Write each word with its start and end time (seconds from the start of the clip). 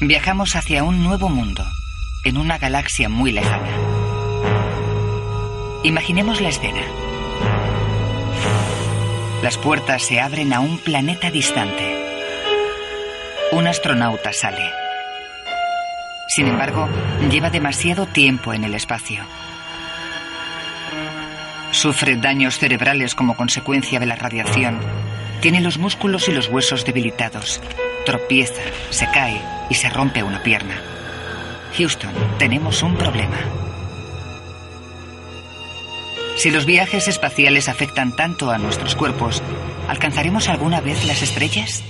Viajamos 0.00 0.54
hacia 0.54 0.84
un 0.84 1.02
nuevo 1.02 1.28
mundo, 1.28 1.66
en 2.22 2.38
una 2.38 2.56
galaxia 2.56 3.08
muy 3.08 3.32
lejana. 3.32 3.68
Imaginemos 5.82 6.40
la 6.40 6.50
escena. 6.50 6.82
Las 9.42 9.58
puertas 9.58 10.04
se 10.04 10.20
abren 10.20 10.52
a 10.52 10.60
un 10.60 10.78
planeta 10.78 11.32
distante. 11.32 11.96
Un 13.50 13.66
astronauta 13.66 14.32
sale. 14.32 14.70
Sin 16.28 16.46
embargo, 16.46 16.88
lleva 17.28 17.50
demasiado 17.50 18.06
tiempo 18.06 18.54
en 18.54 18.62
el 18.62 18.76
espacio. 18.76 19.24
Sufre 21.72 22.14
daños 22.14 22.60
cerebrales 22.60 23.16
como 23.16 23.36
consecuencia 23.36 23.98
de 23.98 24.06
la 24.06 24.14
radiación. 24.14 24.78
Tiene 25.40 25.60
los 25.60 25.76
músculos 25.78 26.28
y 26.28 26.32
los 26.32 26.48
huesos 26.48 26.84
debilitados. 26.84 27.60
Tropieza, 28.06 28.62
se 28.90 29.06
cae 29.06 29.57
y 29.70 29.74
se 29.74 29.88
rompe 29.90 30.22
una 30.22 30.42
pierna. 30.42 30.80
Houston, 31.76 32.12
tenemos 32.38 32.82
un 32.82 32.96
problema. 32.96 33.36
Si 36.36 36.50
los 36.50 36.66
viajes 36.66 37.08
espaciales 37.08 37.68
afectan 37.68 38.14
tanto 38.14 38.50
a 38.50 38.58
nuestros 38.58 38.94
cuerpos, 38.94 39.42
¿alcanzaremos 39.88 40.48
alguna 40.48 40.80
vez 40.80 41.04
las 41.04 41.22
estrellas? 41.22 41.82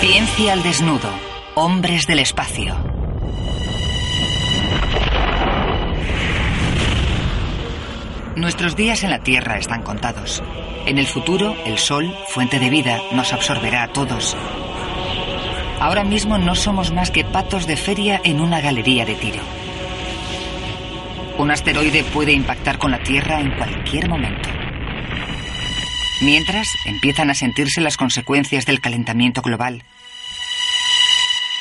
Ciencia 0.00 0.52
al 0.52 0.62
desnudo. 0.62 1.10
Hombres 1.54 2.06
del 2.06 2.20
espacio. 2.20 2.89
Nuestros 8.40 8.74
días 8.74 9.04
en 9.04 9.10
la 9.10 9.22
Tierra 9.22 9.58
están 9.58 9.82
contados. 9.82 10.42
En 10.86 10.96
el 10.96 11.06
futuro, 11.06 11.54
el 11.66 11.76
Sol, 11.76 12.10
fuente 12.28 12.58
de 12.58 12.70
vida, 12.70 12.98
nos 13.12 13.34
absorberá 13.34 13.82
a 13.82 13.92
todos. 13.92 14.34
Ahora 15.78 16.04
mismo 16.04 16.38
no 16.38 16.54
somos 16.54 16.90
más 16.90 17.10
que 17.10 17.22
patos 17.22 17.66
de 17.66 17.76
feria 17.76 18.18
en 18.24 18.40
una 18.40 18.62
galería 18.62 19.04
de 19.04 19.14
tiro. 19.14 19.40
Un 21.36 21.50
asteroide 21.50 22.02
puede 22.02 22.32
impactar 22.32 22.78
con 22.78 22.92
la 22.92 23.02
Tierra 23.02 23.42
en 23.42 23.54
cualquier 23.58 24.08
momento. 24.08 24.48
Mientras, 26.22 26.66
empiezan 26.86 27.28
a 27.28 27.34
sentirse 27.34 27.82
las 27.82 27.98
consecuencias 27.98 28.64
del 28.64 28.80
calentamiento 28.80 29.42
global. 29.42 29.84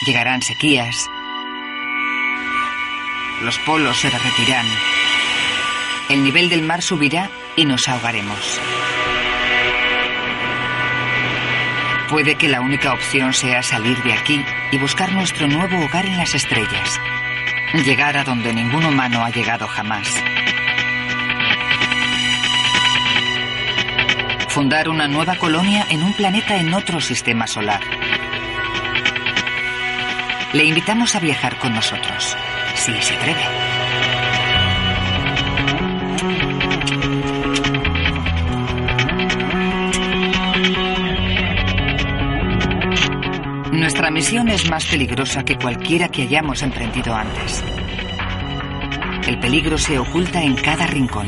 Llegarán 0.06 0.42
sequías. 0.42 1.10
Los 3.42 3.60
polos 3.60 3.98
se 3.98 4.10
derretirán. 4.10 4.66
El 6.10 6.24
nivel 6.24 6.50
del 6.50 6.64
mar 6.64 6.82
subirá 6.82 7.30
y 7.56 7.66
nos 7.66 7.88
ahogaremos. 7.88 8.60
Puede 12.10 12.34
que 12.34 12.48
la 12.48 12.62
única 12.62 12.94
opción 12.94 13.32
sea 13.32 13.62
salir 13.62 14.02
de 14.02 14.14
aquí 14.14 14.44
y 14.72 14.78
buscar 14.80 15.12
nuestro 15.12 15.48
nuevo 15.48 15.78
hogar 15.86 16.08
en 16.08 16.18
las 16.18 16.34
estrellas. 16.34 17.00
Llegar 17.86 18.18
a 18.18 18.24
donde 18.24 18.52
ningún 18.52 18.84
humano 18.84 19.24
ha 19.24 19.30
llegado 19.30 19.68
jamás. 19.68 20.12
Fundar 24.48 24.90
una 24.90 25.08
nueva 25.08 25.36
colonia 25.36 25.86
en 25.92 26.02
un 26.02 26.14
planeta 26.14 26.58
en 26.58 26.74
otro 26.74 27.00
sistema 27.00 27.46
solar. 27.46 27.82
Le 30.54 30.64
invitamos 30.64 31.14
a 31.14 31.20
viajar 31.20 31.60
con 31.60 31.76
nosotros, 31.76 32.36
si 32.74 33.00
se 33.00 33.14
atreve. 33.14 33.69
Nuestra 44.00 44.16
misión 44.16 44.48
es 44.48 44.70
más 44.70 44.86
peligrosa 44.86 45.44
que 45.44 45.58
cualquiera 45.58 46.08
que 46.08 46.22
hayamos 46.22 46.64
emprendido 46.64 47.14
antes. 47.14 47.62
El 49.28 49.38
peligro 49.40 49.78
se 49.78 50.00
oculta 50.00 50.42
en 50.42 50.56
cada 50.56 50.88
rincón. 50.88 51.28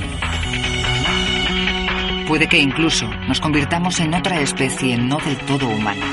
Puede 2.30 2.48
que 2.48 2.60
incluso 2.60 3.10
nos 3.28 3.42
convirtamos 3.42 4.00
en 4.00 4.14
otra 4.14 4.40
especie 4.40 4.98
no 4.98 5.18
del 5.18 5.36
todo 5.40 5.68
humana. 5.68 6.06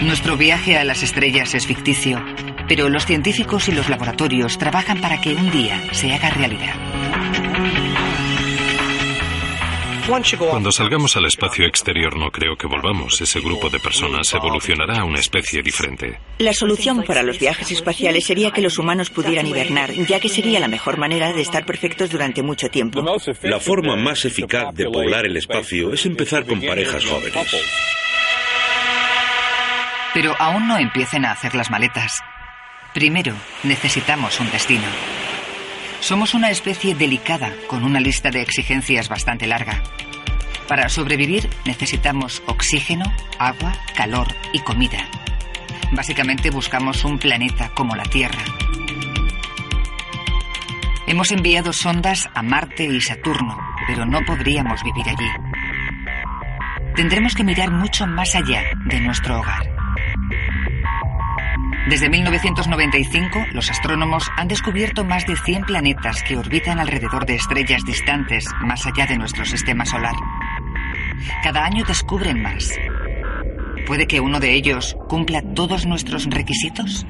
Nuestro 0.00 0.38
viaje 0.38 0.78
a 0.78 0.84
las 0.84 1.02
estrellas 1.02 1.54
es 1.54 1.66
ficticio, 1.66 2.24
pero 2.66 2.88
los 2.88 3.04
científicos 3.04 3.68
y 3.68 3.72
los 3.72 3.90
laboratorios 3.90 4.56
trabajan 4.56 4.98
para 5.02 5.20
que 5.20 5.34
un 5.34 5.50
día 5.50 5.78
se 5.92 6.14
haga 6.14 6.30
realidad. 6.30 6.93
Cuando 10.06 10.70
salgamos 10.70 11.16
al 11.16 11.24
espacio 11.24 11.66
exterior 11.66 12.16
no 12.16 12.30
creo 12.30 12.56
que 12.56 12.66
volvamos. 12.66 13.20
Ese 13.20 13.40
grupo 13.40 13.70
de 13.70 13.78
personas 13.78 14.32
evolucionará 14.34 15.00
a 15.00 15.04
una 15.04 15.18
especie 15.18 15.62
diferente. 15.62 16.18
La 16.38 16.52
solución 16.52 17.04
para 17.04 17.22
los 17.22 17.38
viajes 17.38 17.70
espaciales 17.70 18.24
sería 18.24 18.50
que 18.50 18.60
los 18.60 18.78
humanos 18.78 19.10
pudieran 19.10 19.46
hibernar, 19.46 19.92
ya 19.92 20.20
que 20.20 20.28
sería 20.28 20.60
la 20.60 20.68
mejor 20.68 20.98
manera 20.98 21.32
de 21.32 21.40
estar 21.40 21.64
perfectos 21.64 22.10
durante 22.10 22.42
mucho 22.42 22.68
tiempo. 22.68 23.04
La 23.42 23.60
forma 23.60 23.96
más 23.96 24.24
eficaz 24.24 24.74
de 24.74 24.84
poblar 24.84 25.24
el 25.24 25.36
espacio 25.36 25.92
es 25.92 26.04
empezar 26.04 26.44
con 26.44 26.60
parejas 26.60 27.04
jóvenes. 27.04 27.34
Pero 30.12 30.34
aún 30.38 30.68
no 30.68 30.78
empiecen 30.78 31.24
a 31.24 31.32
hacer 31.32 31.54
las 31.54 31.70
maletas. 31.70 32.22
Primero, 32.92 33.34
necesitamos 33.64 34.38
un 34.38 34.50
destino. 34.50 34.86
Somos 36.00 36.34
una 36.34 36.50
especie 36.50 36.94
delicada 36.94 37.52
con 37.66 37.84
una 37.84 38.00
lista 38.00 38.30
de 38.30 38.42
exigencias 38.42 39.08
bastante 39.08 39.46
larga. 39.46 39.82
Para 40.68 40.88
sobrevivir 40.88 41.48
necesitamos 41.64 42.42
oxígeno, 42.46 43.04
agua, 43.38 43.72
calor 43.94 44.28
y 44.52 44.60
comida. 44.60 45.08
Básicamente 45.92 46.50
buscamos 46.50 47.04
un 47.04 47.18
planeta 47.18 47.70
como 47.74 47.94
la 47.94 48.04
Tierra. 48.04 48.42
Hemos 51.06 51.30
enviado 51.32 51.72
sondas 51.72 52.28
a 52.34 52.42
Marte 52.42 52.84
y 52.84 53.00
Saturno, 53.00 53.58
pero 53.86 54.06
no 54.06 54.24
podríamos 54.24 54.82
vivir 54.82 55.06
allí. 55.08 55.28
Tendremos 56.94 57.34
que 57.34 57.44
mirar 57.44 57.70
mucho 57.70 58.06
más 58.06 58.34
allá 58.34 58.62
de 58.86 59.00
nuestro 59.00 59.40
hogar. 59.40 59.83
Desde 61.88 62.08
1995, 62.08 63.44
los 63.52 63.70
astrónomos 63.70 64.30
han 64.38 64.48
descubierto 64.48 65.04
más 65.04 65.26
de 65.26 65.36
100 65.36 65.64
planetas 65.64 66.22
que 66.22 66.38
orbitan 66.38 66.78
alrededor 66.78 67.26
de 67.26 67.34
estrellas 67.34 67.84
distantes 67.84 68.46
más 68.62 68.86
allá 68.86 69.06
de 69.06 69.18
nuestro 69.18 69.44
sistema 69.44 69.84
solar. 69.84 70.14
Cada 71.42 71.64
año 71.64 71.84
descubren 71.84 72.40
más. 72.40 72.72
¿Puede 73.86 74.06
que 74.06 74.20
uno 74.20 74.40
de 74.40 74.54
ellos 74.54 74.96
cumpla 75.08 75.42
todos 75.54 75.84
nuestros 75.84 76.24
requisitos? 76.24 77.04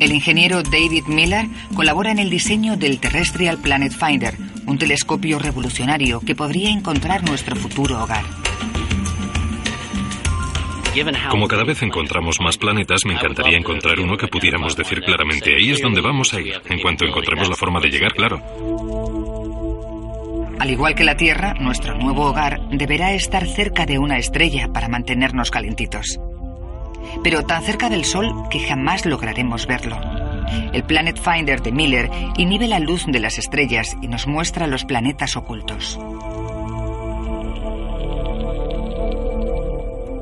El 0.00 0.10
ingeniero 0.10 0.64
David 0.64 1.04
Miller 1.06 1.46
colabora 1.76 2.10
en 2.10 2.18
el 2.18 2.28
diseño 2.28 2.76
del 2.76 2.98
Terrestrial 2.98 3.58
Planet 3.58 3.92
Finder, 3.92 4.34
un 4.66 4.78
telescopio 4.78 5.38
revolucionario 5.38 6.20
que 6.20 6.34
podría 6.34 6.70
encontrar 6.70 7.22
nuestro 7.22 7.54
futuro 7.54 8.02
hogar. 8.02 8.24
Como 11.30 11.48
cada 11.48 11.64
vez 11.64 11.82
encontramos 11.82 12.40
más 12.40 12.56
planetas, 12.56 13.04
me 13.04 13.14
encantaría 13.14 13.58
encontrar 13.58 13.98
uno 13.98 14.16
que 14.16 14.28
pudiéramos 14.28 14.76
decir 14.76 15.00
claramente, 15.00 15.54
ahí 15.56 15.70
es 15.70 15.80
donde 15.80 16.00
vamos 16.00 16.32
a 16.34 16.40
ir, 16.40 16.60
en 16.68 16.80
cuanto 16.80 17.04
encontremos 17.04 17.48
la 17.48 17.56
forma 17.56 17.80
de 17.80 17.90
llegar, 17.90 18.14
claro. 18.14 18.40
Al 20.60 20.70
igual 20.70 20.94
que 20.94 21.04
la 21.04 21.16
Tierra, 21.16 21.54
nuestro 21.54 21.98
nuevo 21.98 22.26
hogar 22.26 22.60
deberá 22.70 23.12
estar 23.12 23.46
cerca 23.46 23.86
de 23.86 23.98
una 23.98 24.18
estrella 24.18 24.68
para 24.72 24.88
mantenernos 24.88 25.50
calentitos. 25.50 26.20
Pero 27.22 27.42
tan 27.42 27.62
cerca 27.64 27.90
del 27.90 28.04
Sol 28.04 28.32
que 28.48 28.60
jamás 28.60 29.04
lograremos 29.04 29.66
verlo. 29.66 29.98
El 30.72 30.84
Planet 30.84 31.18
Finder 31.18 31.60
de 31.60 31.72
Miller 31.72 32.10
inhibe 32.36 32.68
la 32.68 32.78
luz 32.78 33.04
de 33.06 33.18
las 33.18 33.38
estrellas 33.38 33.96
y 34.00 34.08
nos 34.08 34.26
muestra 34.26 34.66
los 34.66 34.84
planetas 34.84 35.36
ocultos. 35.36 35.98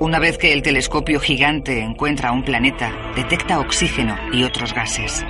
Una 0.03 0.19
vez 0.19 0.37
que 0.37 0.53
el 0.53 0.63
telescopio 0.63 1.21
gigante 1.21 1.81
encuentra 1.81 2.33
un 2.33 2.43
planeta, 2.43 3.13
detecta 3.15 3.61
oxígeno 3.61 4.17
y 4.33 4.43
otros 4.43 4.75
gases. 4.75 5.25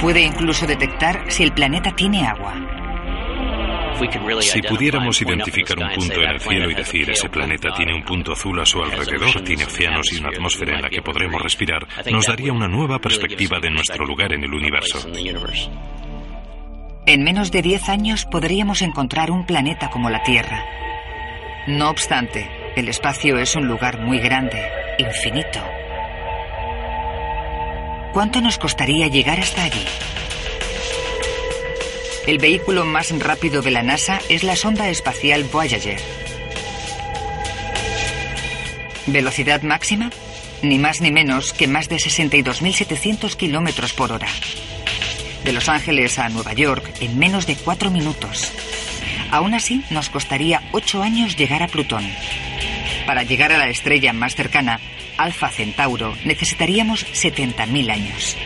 Puede 0.00 0.22
incluso 0.22 0.66
detectar 0.66 1.30
si 1.30 1.42
el 1.42 1.52
planeta 1.52 1.94
tiene 1.94 2.26
agua. 2.26 2.54
Si 4.40 4.62
pudiéramos 4.62 5.20
identificar 5.20 5.78
un 5.80 5.92
punto 5.92 6.22
en 6.22 6.30
el 6.30 6.40
cielo 6.40 6.70
y 6.70 6.74
decir 6.74 7.10
ese 7.10 7.28
planeta 7.28 7.74
tiene 7.74 7.94
un 7.94 8.04
punto 8.04 8.32
azul 8.32 8.58
a 8.58 8.64
su 8.64 8.82
alrededor, 8.82 9.42
tiene 9.42 9.66
océanos 9.66 10.10
y 10.10 10.20
una 10.20 10.30
atmósfera 10.30 10.76
en 10.76 10.80
la 10.80 10.88
que 10.88 11.02
podremos 11.02 11.42
respirar, 11.42 11.86
nos 12.10 12.24
daría 12.24 12.54
una 12.54 12.68
nueva 12.68 12.98
perspectiva 13.00 13.60
de 13.60 13.70
nuestro 13.70 14.06
lugar 14.06 14.32
en 14.32 14.44
el 14.44 14.54
universo. 14.54 14.98
En 17.04 17.22
menos 17.22 17.52
de 17.52 17.60
10 17.60 17.90
años 17.90 18.24
podríamos 18.24 18.80
encontrar 18.80 19.30
un 19.30 19.44
planeta 19.44 19.90
como 19.90 20.08
la 20.08 20.22
Tierra. 20.22 20.64
No 21.68 21.90
obstante, 21.90 22.61
El 22.74 22.88
espacio 22.88 23.36
es 23.36 23.54
un 23.54 23.66
lugar 23.68 23.98
muy 23.98 24.18
grande, 24.18 24.58
infinito. 24.96 25.62
¿Cuánto 28.14 28.40
nos 28.40 28.56
costaría 28.56 29.08
llegar 29.08 29.38
hasta 29.40 29.64
allí? 29.64 29.84
El 32.26 32.38
vehículo 32.38 32.86
más 32.86 33.10
rápido 33.18 33.60
de 33.60 33.72
la 33.72 33.82
NASA 33.82 34.20
es 34.30 34.42
la 34.42 34.56
sonda 34.56 34.88
espacial 34.88 35.44
Voyager. 35.44 36.00
¿Velocidad 39.06 39.60
máxima? 39.60 40.10
Ni 40.62 40.78
más 40.78 41.02
ni 41.02 41.12
menos 41.12 41.52
que 41.52 41.68
más 41.68 41.90
de 41.90 41.96
62.700 41.96 43.36
kilómetros 43.36 43.92
por 43.92 44.12
hora. 44.12 44.28
De 45.44 45.52
Los 45.52 45.68
Ángeles 45.68 46.18
a 46.18 46.30
Nueva 46.30 46.54
York 46.54 46.90
en 47.00 47.18
menos 47.18 47.46
de 47.46 47.56
cuatro 47.56 47.90
minutos. 47.90 48.50
Aún 49.30 49.52
así, 49.52 49.84
nos 49.90 50.08
costaría 50.08 50.62
ocho 50.72 51.02
años 51.02 51.36
llegar 51.36 51.62
a 51.62 51.68
Plutón. 51.68 52.04
Para 53.06 53.24
llegar 53.24 53.52
a 53.52 53.58
la 53.58 53.68
estrella 53.68 54.12
más 54.12 54.34
cercana, 54.34 54.80
Alfa 55.16 55.48
Centauro, 55.48 56.16
necesitaríamos 56.24 57.04
70.000 57.06 57.90
años. 57.90 58.36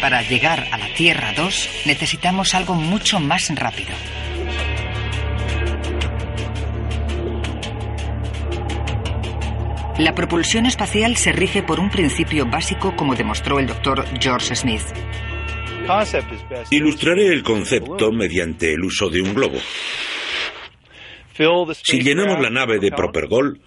Para 0.00 0.22
llegar 0.22 0.68
a 0.70 0.78
la 0.78 0.92
Tierra 0.94 1.32
2 1.34 1.68
necesitamos 1.86 2.54
algo 2.54 2.74
mucho 2.74 3.20
más 3.20 3.48
rápido. 3.54 3.94
La 9.98 10.12
propulsión 10.14 10.66
espacial 10.66 11.16
se 11.16 11.32
rige 11.32 11.62
por 11.62 11.78
un 11.78 11.88
principio 11.88 12.46
básico 12.46 12.96
como 12.96 13.14
demostró 13.14 13.60
el 13.60 13.68
doctor 13.68 14.04
George 14.20 14.56
Smith. 14.56 14.82
Ilustraré 16.70 17.28
el 17.28 17.42
concepto 17.42 18.10
mediante 18.12 18.72
el 18.72 18.84
uso 18.84 19.08
de 19.08 19.22
un 19.22 19.34
globo. 19.34 19.58
Si 21.82 22.00
llenamos 22.00 22.40
la 22.40 22.50
nave 22.50 22.78
de 22.78 22.90
propergol, 22.90 23.60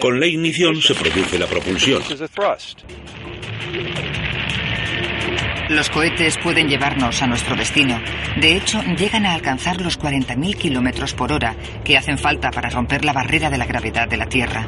con 0.00 0.20
la 0.20 0.26
ignición 0.26 0.80
se 0.80 0.94
produce 0.94 1.38
la 1.38 1.46
propulsión. 1.46 2.02
Los 5.68 5.90
cohetes 5.90 6.38
pueden 6.38 6.68
llevarnos 6.68 7.22
a 7.22 7.26
nuestro 7.26 7.56
destino. 7.56 8.00
De 8.40 8.56
hecho, 8.56 8.80
llegan 8.96 9.26
a 9.26 9.34
alcanzar 9.34 9.80
los 9.80 9.98
40.000 9.98 10.56
kilómetros 10.56 11.12
por 11.14 11.32
hora 11.32 11.56
que 11.84 11.96
hacen 11.96 12.18
falta 12.18 12.50
para 12.50 12.70
romper 12.70 13.04
la 13.04 13.12
barrera 13.12 13.50
de 13.50 13.58
la 13.58 13.66
gravedad 13.66 14.06
de 14.08 14.16
la 14.16 14.26
Tierra. 14.26 14.64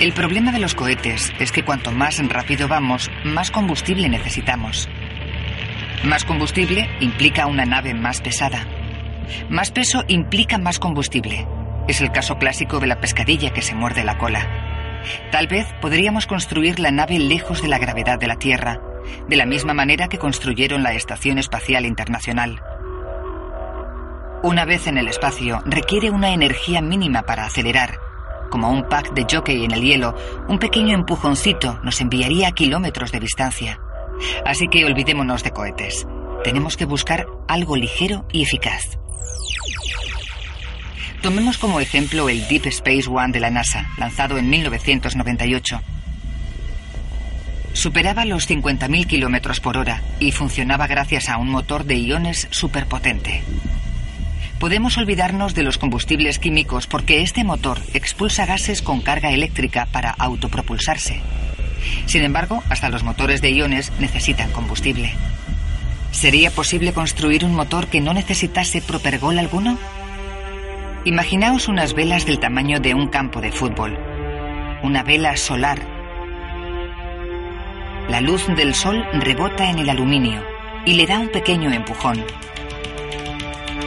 El 0.00 0.12
problema 0.12 0.50
de 0.50 0.58
los 0.58 0.74
cohetes 0.74 1.32
es 1.38 1.52
que 1.52 1.64
cuanto 1.64 1.92
más 1.92 2.18
rápido 2.28 2.66
vamos, 2.66 3.10
más 3.24 3.52
combustible 3.52 4.08
necesitamos. 4.08 4.88
Más 6.04 6.24
combustible 6.24 6.90
implica 7.00 7.46
una 7.46 7.64
nave 7.64 7.94
más 7.94 8.20
pesada. 8.20 8.66
Más 9.48 9.70
peso 9.70 10.04
implica 10.08 10.58
más 10.58 10.80
combustible. 10.80 11.46
Es 11.86 12.00
el 12.00 12.10
caso 12.10 12.38
clásico 12.38 12.80
de 12.80 12.88
la 12.88 13.00
pescadilla 13.00 13.50
que 13.50 13.62
se 13.62 13.76
muerde 13.76 14.02
la 14.04 14.18
cola. 14.18 15.00
Tal 15.30 15.46
vez 15.46 15.66
podríamos 15.80 16.26
construir 16.26 16.80
la 16.80 16.90
nave 16.90 17.20
lejos 17.20 17.62
de 17.62 17.68
la 17.68 17.78
gravedad 17.78 18.18
de 18.18 18.26
la 18.26 18.36
Tierra, 18.36 18.80
de 19.28 19.36
la 19.36 19.46
misma 19.46 19.74
manera 19.74 20.08
que 20.08 20.18
construyeron 20.18 20.82
la 20.82 20.92
Estación 20.92 21.38
Espacial 21.38 21.86
Internacional. 21.86 22.60
Una 24.42 24.64
vez 24.64 24.88
en 24.88 24.98
el 24.98 25.06
espacio, 25.06 25.62
requiere 25.64 26.10
una 26.10 26.30
energía 26.30 26.82
mínima 26.82 27.22
para 27.22 27.46
acelerar. 27.46 28.03
Como 28.50 28.70
un 28.70 28.88
pack 28.88 29.12
de 29.14 29.26
jockey 29.30 29.64
en 29.64 29.72
el 29.72 29.82
hielo, 29.82 30.14
un 30.48 30.58
pequeño 30.58 30.94
empujoncito 30.94 31.80
nos 31.82 32.00
enviaría 32.00 32.48
a 32.48 32.52
kilómetros 32.52 33.12
de 33.12 33.20
distancia. 33.20 33.80
Así 34.44 34.68
que 34.68 34.84
olvidémonos 34.84 35.42
de 35.42 35.50
cohetes. 35.50 36.06
Tenemos 36.44 36.76
que 36.76 36.84
buscar 36.84 37.26
algo 37.48 37.76
ligero 37.76 38.26
y 38.30 38.42
eficaz. 38.42 38.98
Tomemos 41.22 41.56
como 41.56 41.80
ejemplo 41.80 42.28
el 42.28 42.46
Deep 42.48 42.66
Space 42.66 43.08
One 43.08 43.32
de 43.32 43.40
la 43.40 43.50
NASA, 43.50 43.88
lanzado 43.96 44.36
en 44.36 44.50
1998. 44.50 45.80
Superaba 47.72 48.24
los 48.24 48.48
50.000 48.48 49.06
kilómetros 49.06 49.58
por 49.58 49.78
hora 49.78 50.02
y 50.20 50.32
funcionaba 50.32 50.86
gracias 50.86 51.28
a 51.28 51.38
un 51.38 51.48
motor 51.48 51.84
de 51.84 51.96
iones 51.96 52.46
superpotente. 52.50 53.42
Podemos 54.58 54.96
olvidarnos 54.96 55.54
de 55.54 55.62
los 55.62 55.78
combustibles 55.78 56.38
químicos 56.38 56.86
porque 56.86 57.22
este 57.22 57.44
motor 57.44 57.78
expulsa 57.92 58.46
gases 58.46 58.82
con 58.82 59.00
carga 59.00 59.30
eléctrica 59.32 59.86
para 59.90 60.10
autopropulsarse. 60.10 61.20
Sin 62.06 62.22
embargo, 62.22 62.62
hasta 62.70 62.88
los 62.88 63.02
motores 63.02 63.42
de 63.42 63.50
iones 63.50 63.92
necesitan 63.98 64.50
combustible. 64.52 65.12
¿Sería 66.12 66.50
posible 66.50 66.92
construir 66.92 67.44
un 67.44 67.54
motor 67.54 67.88
que 67.88 68.00
no 68.00 68.14
necesitase 68.14 68.80
propergol 68.80 69.38
alguno? 69.38 69.76
Imaginaos 71.04 71.68
unas 71.68 71.92
velas 71.92 72.24
del 72.24 72.38
tamaño 72.38 72.80
de 72.80 72.94
un 72.94 73.08
campo 73.08 73.40
de 73.40 73.52
fútbol. 73.52 73.98
Una 74.82 75.02
vela 75.02 75.36
solar. 75.36 75.80
La 78.08 78.20
luz 78.20 78.46
del 78.56 78.74
sol 78.74 79.04
rebota 79.12 79.68
en 79.68 79.80
el 79.80 79.90
aluminio 79.90 80.42
y 80.86 80.94
le 80.94 81.06
da 81.06 81.18
un 81.18 81.28
pequeño 81.28 81.72
empujón. 81.72 82.24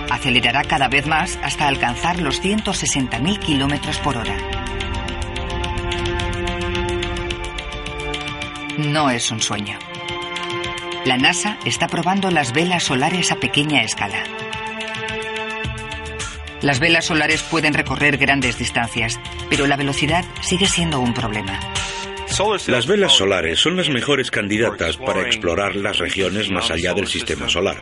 Acelerará 0.09 0.63
cada 0.63 0.87
vez 0.87 1.05
más 1.05 1.37
hasta 1.43 1.67
alcanzar 1.67 2.21
los 2.21 2.41
160.000 2.41 3.39
kilómetros 3.39 3.97
por 3.99 4.17
hora. 4.17 4.35
No 8.77 9.09
es 9.09 9.31
un 9.31 9.41
sueño. 9.41 9.77
La 11.03 11.17
NASA 11.17 11.57
está 11.65 11.87
probando 11.87 12.29
las 12.31 12.53
velas 12.53 12.83
solares 12.83 13.31
a 13.31 13.37
pequeña 13.37 13.81
escala. 13.81 14.23
Las 16.61 16.79
velas 16.79 17.05
solares 17.05 17.43
pueden 17.43 17.73
recorrer 17.73 18.17
grandes 18.17 18.57
distancias, 18.57 19.19
pero 19.49 19.67
la 19.67 19.77
velocidad 19.77 20.25
sigue 20.41 20.67
siendo 20.67 20.99
un 20.99 21.13
problema. 21.13 21.59
Las 22.67 22.85
velas 22.85 23.13
solares 23.13 23.59
son 23.59 23.77
las 23.77 23.89
mejores 23.89 24.29
candidatas 24.29 24.95
para 24.97 25.21
explorar 25.21 25.75
las 25.75 25.97
regiones 25.97 26.51
más 26.51 26.69
allá 26.69 26.93
del 26.93 27.07
sistema 27.07 27.49
solar, 27.49 27.81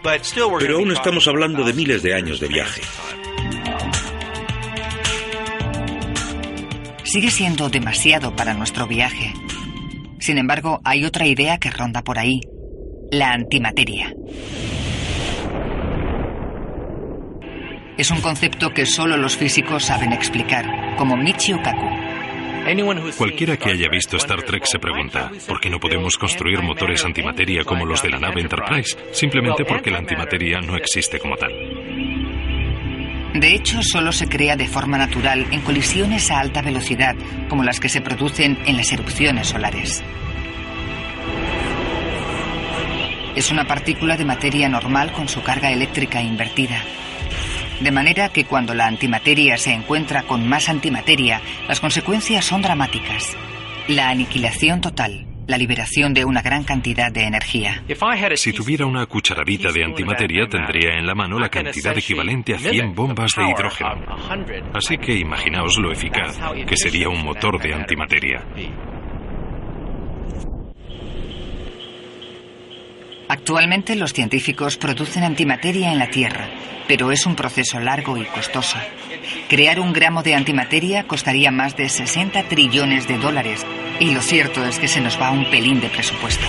pero 0.60 0.78
aún 0.78 0.94
estamos 0.94 1.28
hablando 1.28 1.66
de 1.66 1.74
miles 1.74 2.02
de 2.02 2.14
años 2.14 2.40
de 2.40 2.48
viaje. 2.48 2.82
Sigue 7.04 7.32
siendo 7.32 7.70
demasiado 7.70 8.34
para 8.34 8.54
nuestro 8.54 8.88
viaje. 8.88 9.34
Sin 10.20 10.38
embargo, 10.38 10.80
hay 10.86 11.04
otra 11.04 11.28
idea 11.28 11.58
que 11.58 11.70
ronda 11.70 12.02
por 12.02 12.18
ahí, 12.18 12.40
la 13.12 13.32
antimateria. 13.32 14.14
Es 17.98 18.10
un 18.10 18.22
concepto 18.22 18.74
que 18.74 18.86
solo 18.86 19.18
los 19.18 19.36
físicos 19.36 19.84
saben 19.84 20.14
explicar, 20.14 20.96
como 20.98 21.18
Michio 21.18 21.62
Kaku. 21.62 22.05
Cualquiera 23.18 23.58
que 23.58 23.70
haya 23.70 23.90
visto 23.90 24.18
Star 24.18 24.42
Trek 24.42 24.64
se 24.66 24.80
pregunta, 24.80 25.32
¿por 25.48 25.60
qué 25.60 25.70
no 25.70 25.80
podemos 25.80 26.18
construir 26.18 26.62
motores 26.64 27.06
antimateria 27.06 27.64
como 27.64 27.86
los 27.86 28.02
de 28.02 28.10
la 28.10 28.20
nave 28.20 28.42
Enterprise? 28.42 28.98
Simplemente 29.12 29.66
porque 29.66 29.92
la 29.92 30.00
antimateria 30.00 30.60
no 30.62 30.76
existe 30.76 31.20
como 31.20 31.36
tal. 31.36 31.52
De 33.36 33.54
hecho, 33.54 33.84
solo 33.84 34.12
se 34.12 34.28
crea 34.28 34.56
de 34.56 34.68
forma 34.68 34.98
natural 34.98 35.46
en 35.52 35.62
colisiones 35.62 36.32
a 36.32 36.40
alta 36.40 36.62
velocidad, 36.62 37.16
como 37.50 37.64
las 37.64 37.80
que 37.80 37.90
se 37.90 38.02
producen 38.02 38.58
en 38.66 38.78
las 38.78 38.92
erupciones 38.92 39.48
solares. 39.48 40.04
Es 43.36 43.52
una 43.52 43.66
partícula 43.66 44.16
de 44.16 44.24
materia 44.24 44.70
normal 44.70 45.12
con 45.12 45.28
su 45.28 45.44
carga 45.44 45.70
eléctrica 45.70 46.22
invertida. 46.22 46.82
De 47.80 47.92
manera 47.92 48.30
que 48.30 48.46
cuando 48.46 48.74
la 48.74 48.88
antimateria 48.88 49.58
se 49.58 49.74
encuentra 49.74 50.24
con 50.24 50.48
más 50.48 50.70
antimateria, 50.70 51.42
las 51.68 51.80
consecuencias 51.80 52.46
son 52.46 52.62
dramáticas. 52.62 53.36
La 53.88 54.10
aniquilación 54.10 54.82
total, 54.82 55.28
la 55.48 55.58
liberación 55.58 56.14
de 56.14 56.26
una 56.26 56.42
gran 56.42 56.64
cantidad 56.64 57.12
de 57.12 57.24
energía. 57.24 57.84
Si 58.36 58.54
tuviera 58.54 58.86
una 58.86 59.06
cucharadita 59.06 59.72
de 59.72 59.84
antimateria, 59.84 60.48
tendría 60.48 60.98
en 60.98 61.06
la 61.06 61.14
mano 61.14 61.38
la 61.38 61.50
cantidad 61.50 61.98
equivalente 61.98 62.56
a 62.56 62.58
100 62.58 62.96
bombas 62.96 63.34
de 63.36 63.50
hidrógeno. 63.50 64.06
Así 64.74 64.98
que 64.98 65.14
imaginaos 65.14 65.78
lo 65.78 65.92
eficaz 65.92 66.40
que 66.68 66.78
sería 66.78 67.10
un 67.10 67.24
motor 67.24 67.62
de 67.62 67.74
antimateria. 67.74 68.44
Actualmente 73.36 73.98
los 73.98 74.14
científicos 74.14 74.78
producen 74.78 75.26
antimateria 75.26 75.92
en 75.92 76.00
la 76.00 76.10
Tierra, 76.10 76.50
pero 76.88 77.12
es 77.12 77.26
un 77.26 77.36
proceso 77.36 77.82
largo 77.82 78.16
y 78.16 78.24
costoso. 78.24 78.78
Crear 79.50 79.82
un 79.82 79.92
gramo 79.92 80.24
de 80.24 80.34
antimateria 80.34 81.04
costaría 81.04 81.52
más 81.52 81.76
de 81.76 81.90
60 81.90 82.44
trillones 82.48 83.10
de 83.10 83.18
dólares 83.18 83.66
y 84.00 84.14
lo 84.14 84.22
cierto 84.22 84.66
es 84.66 84.80
que 84.80 84.88
se 84.88 85.02
nos 85.02 85.20
va 85.20 85.32
un 85.32 85.50
pelín 85.52 85.82
de 85.82 85.90
presupuesto. 85.90 86.46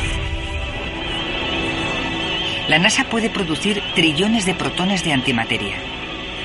La 2.69 2.79
NASA 2.79 3.03
puede 3.11 3.31
producir 3.31 3.83
trillones 3.97 4.47
de 4.47 4.55
protones 4.55 5.03
de 5.03 5.13
antimateria. 5.13 5.75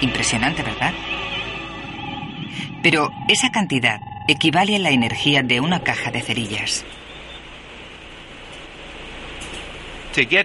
Impresionante, 0.02 0.64
¿verdad? 0.64 0.94
Pero 2.82 3.12
esa 3.30 3.52
cantidad 3.52 4.02
equivale 4.28 4.78
a 4.78 4.80
la 4.80 4.90
energía 4.90 5.44
de 5.44 5.60
una 5.60 5.82
caja 5.82 6.10
de 6.10 6.22
cerillas. 6.22 6.84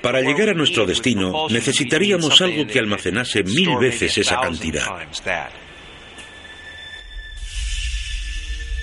Para 0.01 0.21
llegar 0.21 0.51
a 0.51 0.55
nuestro 0.55 0.87
destino 0.87 1.49
necesitaríamos 1.51 2.41
algo 2.41 2.67
que 2.67 2.79
almacenase 2.79 3.43
mil 3.43 3.77
veces 3.79 4.17
esa 4.19 4.41
cantidad. 4.41 4.87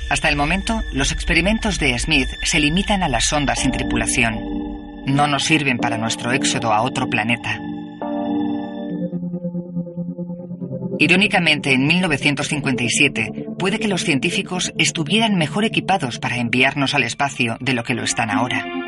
Hasta 0.09 0.29
el 0.29 0.35
momento, 0.35 0.81
los 0.91 1.11
experimentos 1.11 1.79
de 1.79 1.97
Smith 1.97 2.27
se 2.43 2.59
limitan 2.59 3.01
a 3.01 3.09
las 3.09 3.25
sondas 3.25 3.59
sin 3.59 3.71
tripulación. 3.71 4.35
No 5.07 5.27
nos 5.27 5.43
sirven 5.43 5.77
para 5.77 5.97
nuestro 5.97 6.31
éxodo 6.31 6.71
a 6.73 6.81
otro 6.81 7.09
planeta. 7.09 7.59
Irónicamente, 10.99 11.73
en 11.73 11.87
1957, 11.87 13.47
puede 13.57 13.79
que 13.79 13.87
los 13.87 14.03
científicos 14.03 14.71
estuvieran 14.77 15.35
mejor 15.35 15.65
equipados 15.65 16.19
para 16.19 16.37
enviarnos 16.37 16.93
al 16.93 17.03
espacio 17.03 17.57
de 17.59 17.73
lo 17.73 17.83
que 17.83 17.95
lo 17.95 18.03
están 18.03 18.29
ahora. 18.29 18.82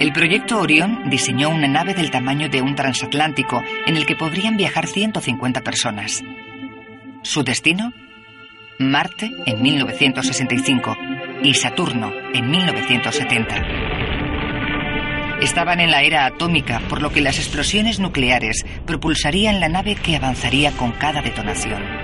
El 0.00 0.12
proyecto 0.12 0.58
Orión 0.58 1.08
diseñó 1.08 1.50
una 1.50 1.68
nave 1.68 1.94
del 1.94 2.10
tamaño 2.10 2.48
de 2.48 2.60
un 2.60 2.74
transatlántico 2.74 3.62
en 3.86 3.96
el 3.96 4.06
que 4.06 4.16
podrían 4.16 4.56
viajar 4.56 4.88
150 4.88 5.60
personas. 5.62 6.22
Su 7.22 7.44
destino, 7.44 7.92
Marte 8.78 9.30
en 9.46 9.62
1965 9.62 10.96
y 11.44 11.54
Saturno 11.54 12.12
en 12.34 12.50
1970. 12.50 13.62
Estaban 15.40 15.78
en 15.78 15.92
la 15.92 16.02
era 16.02 16.26
atómica, 16.26 16.80
por 16.88 17.00
lo 17.00 17.10
que 17.10 17.20
las 17.20 17.38
explosiones 17.38 18.00
nucleares 18.00 18.64
propulsarían 18.86 19.60
la 19.60 19.68
nave 19.68 19.94
que 19.94 20.16
avanzaría 20.16 20.72
con 20.72 20.90
cada 20.92 21.22
detonación. 21.22 22.03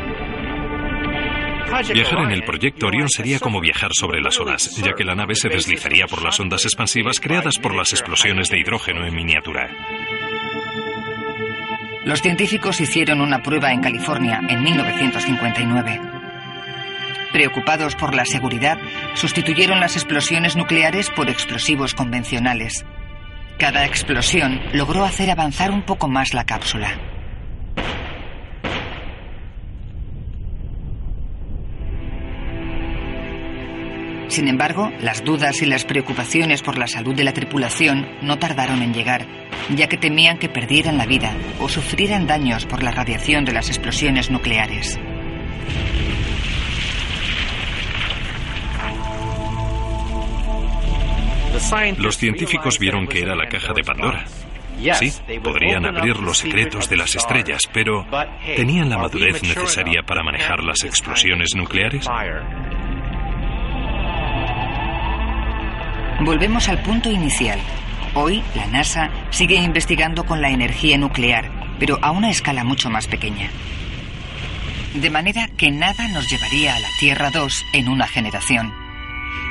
Viajar 1.92 2.18
en 2.24 2.30
el 2.32 2.42
proyecto 2.42 2.88
Orión 2.88 3.08
sería 3.08 3.38
como 3.38 3.60
viajar 3.60 3.90
sobre 3.94 4.20
las 4.20 4.38
olas, 4.40 4.76
ya 4.76 4.92
que 4.92 5.04
la 5.04 5.14
nave 5.14 5.34
se 5.34 5.48
deslizaría 5.48 6.06
por 6.06 6.22
las 6.22 6.38
ondas 6.40 6.64
expansivas 6.64 7.20
creadas 7.20 7.58
por 7.58 7.74
las 7.74 7.92
explosiones 7.92 8.48
de 8.48 8.58
hidrógeno 8.58 9.06
en 9.06 9.14
miniatura. 9.14 9.70
Los 12.04 12.22
científicos 12.22 12.80
hicieron 12.80 13.20
una 13.20 13.42
prueba 13.42 13.72
en 13.72 13.80
California 13.80 14.40
en 14.48 14.62
1959. 14.62 16.00
Preocupados 17.32 17.94
por 17.94 18.14
la 18.14 18.24
seguridad, 18.24 18.78
sustituyeron 19.14 19.78
las 19.78 19.96
explosiones 19.96 20.56
nucleares 20.56 21.08
por 21.10 21.30
explosivos 21.30 21.94
convencionales. 21.94 22.84
Cada 23.58 23.86
explosión 23.86 24.60
logró 24.72 25.04
hacer 25.04 25.30
avanzar 25.30 25.70
un 25.70 25.82
poco 25.82 26.08
más 26.08 26.34
la 26.34 26.44
cápsula. 26.44 27.19
Sin 34.30 34.46
embargo, 34.46 34.92
las 35.00 35.24
dudas 35.24 35.60
y 35.60 35.66
las 35.66 35.84
preocupaciones 35.84 36.62
por 36.62 36.78
la 36.78 36.86
salud 36.86 37.16
de 37.16 37.24
la 37.24 37.32
tripulación 37.32 38.06
no 38.22 38.38
tardaron 38.38 38.80
en 38.80 38.94
llegar, 38.94 39.26
ya 39.74 39.88
que 39.88 39.96
temían 39.96 40.38
que 40.38 40.48
perdieran 40.48 40.98
la 40.98 41.04
vida 41.04 41.34
o 41.58 41.68
sufrieran 41.68 42.28
daños 42.28 42.64
por 42.64 42.84
la 42.84 42.92
radiación 42.92 43.44
de 43.44 43.52
las 43.52 43.68
explosiones 43.68 44.30
nucleares. 44.30 45.00
Los 51.98 52.16
científicos 52.16 52.78
vieron 52.78 53.08
que 53.08 53.22
era 53.22 53.34
la 53.34 53.48
caja 53.48 53.72
de 53.74 53.82
Pandora. 53.82 54.24
Sí, 54.94 55.12
podrían 55.42 55.84
abrir 55.84 56.16
los 56.18 56.38
secretos 56.38 56.88
de 56.88 56.96
las 56.96 57.16
estrellas, 57.16 57.62
pero 57.72 58.06
¿tenían 58.56 58.88
la 58.88 58.98
madurez 58.98 59.42
necesaria 59.42 60.02
para 60.06 60.22
manejar 60.22 60.62
las 60.62 60.84
explosiones 60.84 61.56
nucleares? 61.56 62.06
Volvemos 66.22 66.68
al 66.68 66.82
punto 66.82 67.10
inicial. 67.10 67.58
Hoy, 68.12 68.42
la 68.54 68.66
NASA 68.66 69.10
sigue 69.30 69.54
investigando 69.54 70.26
con 70.26 70.42
la 70.42 70.50
energía 70.50 70.98
nuclear, 70.98 71.50
pero 71.78 71.98
a 72.02 72.10
una 72.10 72.28
escala 72.28 72.62
mucho 72.62 72.90
más 72.90 73.06
pequeña. 73.06 73.48
De 74.94 75.08
manera 75.08 75.48
que 75.56 75.70
nada 75.70 76.08
nos 76.08 76.28
llevaría 76.28 76.74
a 76.74 76.78
la 76.78 76.88
Tierra 76.98 77.30
2 77.30 77.64
en 77.72 77.88
una 77.88 78.06
generación. 78.06 78.74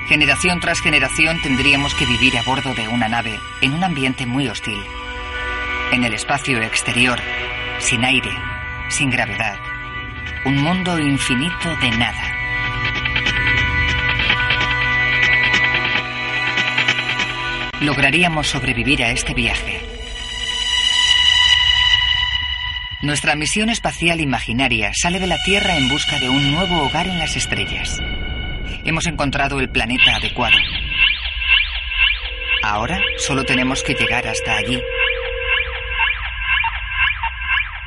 Generación 0.09 0.59
tras 0.59 0.79
generación 0.79 1.41
tendríamos 1.41 1.95
que 1.95 2.05
vivir 2.05 2.37
a 2.37 2.43
bordo 2.43 2.75
de 2.75 2.87
una 2.87 3.09
nave 3.09 3.39
en 3.61 3.73
un 3.73 3.83
ambiente 3.83 4.27
muy 4.27 4.47
hostil. 4.47 4.79
En 5.91 6.03
el 6.03 6.13
espacio 6.13 6.61
exterior, 6.61 7.19
sin 7.79 8.05
aire, 8.05 8.31
sin 8.89 9.09
gravedad. 9.09 9.57
Un 10.45 10.61
mundo 10.61 10.99
infinito 10.99 11.75
de 11.81 11.89
nada. 11.97 12.38
Lograríamos 17.81 18.47
sobrevivir 18.47 19.03
a 19.03 19.11
este 19.11 19.33
viaje. 19.33 19.81
Nuestra 23.01 23.35
misión 23.35 23.69
espacial 23.69 24.19
imaginaria 24.19 24.91
sale 24.93 25.19
de 25.19 25.27
la 25.27 25.37
Tierra 25.45 25.77
en 25.77 25.87
busca 25.87 26.19
de 26.19 26.29
un 26.29 26.51
nuevo 26.51 26.83
hogar 26.83 27.07
en 27.07 27.17
las 27.17 27.37
estrellas. 27.37 28.01
Hemos 28.83 29.07
encontrado 29.07 29.59
el 29.61 29.69
planeta 29.69 30.17
adecuado. 30.17 30.57
Ahora 32.61 32.99
solo 33.17 33.45
tenemos 33.45 33.81
que 33.83 33.93
llegar 33.93 34.27
hasta 34.27 34.57
allí. 34.57 34.81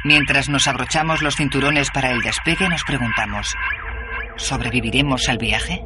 Mientras 0.05 0.49
nos 0.49 0.67
abrochamos 0.67 1.21
los 1.23 1.37
cinturones 1.37 1.91
para 1.91 2.11
el 2.11 2.23
despegue, 2.23 2.69
nos 2.69 2.83
preguntamos, 2.83 3.55
¿sobreviviremos 4.37 5.29
al 5.29 5.39
viaje? 5.39 5.83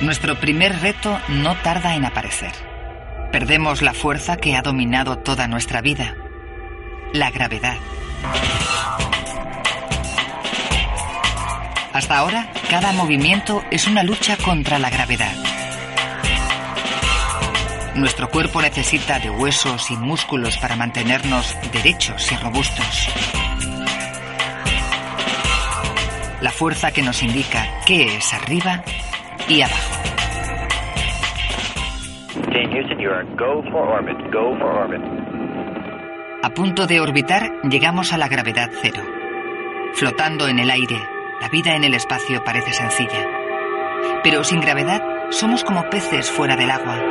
Nuestro 0.00 0.38
primer 0.38 0.78
reto 0.82 1.18
no 1.28 1.56
tarda 1.56 1.94
en 1.94 2.04
aparecer. 2.04 2.52
Perdemos 3.32 3.80
la 3.80 3.94
fuerza 3.94 4.36
que 4.36 4.54
ha 4.54 4.60
dominado 4.60 5.18
toda 5.18 5.48
nuestra 5.48 5.80
vida, 5.80 6.14
la 7.14 7.30
gravedad. 7.30 7.78
Hasta 11.94 12.18
ahora, 12.18 12.52
cada 12.68 12.92
movimiento 12.92 13.64
es 13.70 13.86
una 13.86 14.02
lucha 14.02 14.36
contra 14.36 14.78
la 14.78 14.90
gravedad. 14.90 15.34
Nuestro 17.94 18.28
cuerpo 18.28 18.60
necesita 18.60 19.18
de 19.18 19.30
huesos 19.30 19.90
y 19.90 19.96
músculos 19.96 20.58
para 20.58 20.76
mantenernos 20.76 21.56
derechos 21.72 22.30
y 22.30 22.36
robustos. 22.36 23.08
La 26.42 26.50
fuerza 26.50 26.90
que 26.90 27.00
nos 27.00 27.22
indica 27.22 27.66
qué 27.86 28.18
es 28.18 28.34
arriba 28.34 28.84
y 29.48 29.62
abajo. 29.62 30.02
A 36.42 36.50
punto 36.50 36.86
de 36.86 37.00
orbitar, 37.00 37.60
llegamos 37.62 38.12
a 38.12 38.18
la 38.18 38.28
gravedad 38.28 38.70
cero. 38.82 39.02
Flotando 39.94 40.48
en 40.48 40.58
el 40.58 40.70
aire, 40.70 40.98
la 41.40 41.48
vida 41.48 41.74
en 41.74 41.84
el 41.84 41.94
espacio 41.94 42.44
parece 42.44 42.72
sencilla. 42.72 43.26
Pero 44.22 44.44
sin 44.44 44.60
gravedad, 44.60 45.02
somos 45.30 45.64
como 45.64 45.88
peces 45.90 46.30
fuera 46.30 46.56
del 46.56 46.70
agua. 46.70 47.02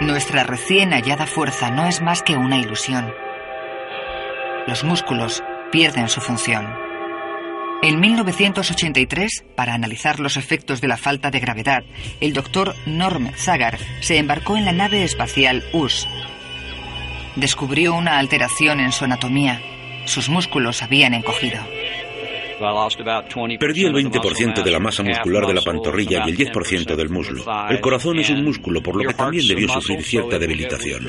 Nuestra 0.00 0.44
recién 0.44 0.90
hallada 0.90 1.26
fuerza 1.26 1.70
no 1.70 1.86
es 1.86 2.02
más 2.02 2.22
que 2.22 2.36
una 2.36 2.58
ilusión. 2.58 3.12
Los 4.66 4.84
músculos 4.84 5.42
pierden 5.70 6.08
su 6.08 6.20
función. 6.20 6.83
En 7.82 8.00
1983, 8.00 9.44
para 9.56 9.74
analizar 9.74 10.18
los 10.20 10.36
efectos 10.36 10.80
de 10.80 10.88
la 10.88 10.96
falta 10.96 11.30
de 11.30 11.40
gravedad, 11.40 11.84
el 12.20 12.32
doctor 12.32 12.74
Norm 12.86 13.30
Zagar 13.36 13.78
se 14.00 14.18
embarcó 14.18 14.56
en 14.56 14.64
la 14.64 14.72
nave 14.72 15.04
espacial 15.04 15.62
US. 15.72 16.08
Descubrió 17.36 17.94
una 17.94 18.18
alteración 18.18 18.80
en 18.80 18.92
su 18.92 19.04
anatomía. 19.04 19.60
Sus 20.06 20.28
músculos 20.28 20.82
habían 20.82 21.14
encogido. 21.14 21.60
Perdí 23.58 23.84
el 23.84 23.92
20% 23.92 24.62
de 24.62 24.70
la 24.70 24.78
masa 24.78 25.02
muscular 25.02 25.46
de 25.46 25.54
la 25.54 25.60
pantorrilla 25.60 26.24
y 26.26 26.30
el 26.30 26.36
10% 26.36 26.94
del 26.94 27.10
muslo. 27.10 27.44
El 27.68 27.80
corazón 27.80 28.18
es 28.18 28.30
un 28.30 28.44
músculo, 28.44 28.82
por 28.82 28.96
lo 28.96 29.08
que 29.08 29.14
también 29.14 29.46
debió 29.46 29.68
sufrir 29.68 30.02
cierta 30.02 30.38
debilitación. 30.38 31.04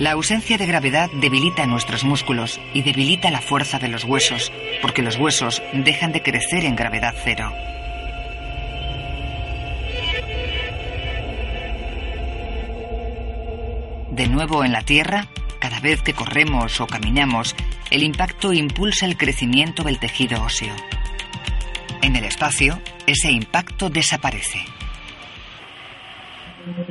La 0.00 0.12
ausencia 0.12 0.56
de 0.56 0.64
gravedad 0.64 1.10
debilita 1.12 1.66
nuestros 1.66 2.04
músculos 2.04 2.58
y 2.72 2.80
debilita 2.80 3.30
la 3.30 3.42
fuerza 3.42 3.78
de 3.78 3.88
los 3.88 4.04
huesos, 4.04 4.50
porque 4.80 5.02
los 5.02 5.18
huesos 5.18 5.62
dejan 5.74 6.10
de 6.12 6.22
crecer 6.22 6.64
en 6.64 6.74
gravedad 6.74 7.14
cero. 7.22 7.52
De 14.10 14.26
nuevo 14.26 14.64
en 14.64 14.72
la 14.72 14.80
Tierra, 14.80 15.28
cada 15.58 15.80
vez 15.80 16.00
que 16.00 16.14
corremos 16.14 16.80
o 16.80 16.86
caminamos, 16.86 17.54
el 17.90 18.02
impacto 18.02 18.54
impulsa 18.54 19.04
el 19.04 19.18
crecimiento 19.18 19.82
del 19.82 19.98
tejido 19.98 20.42
óseo. 20.42 20.74
En 22.00 22.16
el 22.16 22.24
espacio, 22.24 22.80
ese 23.06 23.30
impacto 23.30 23.90
desaparece. 23.90 24.64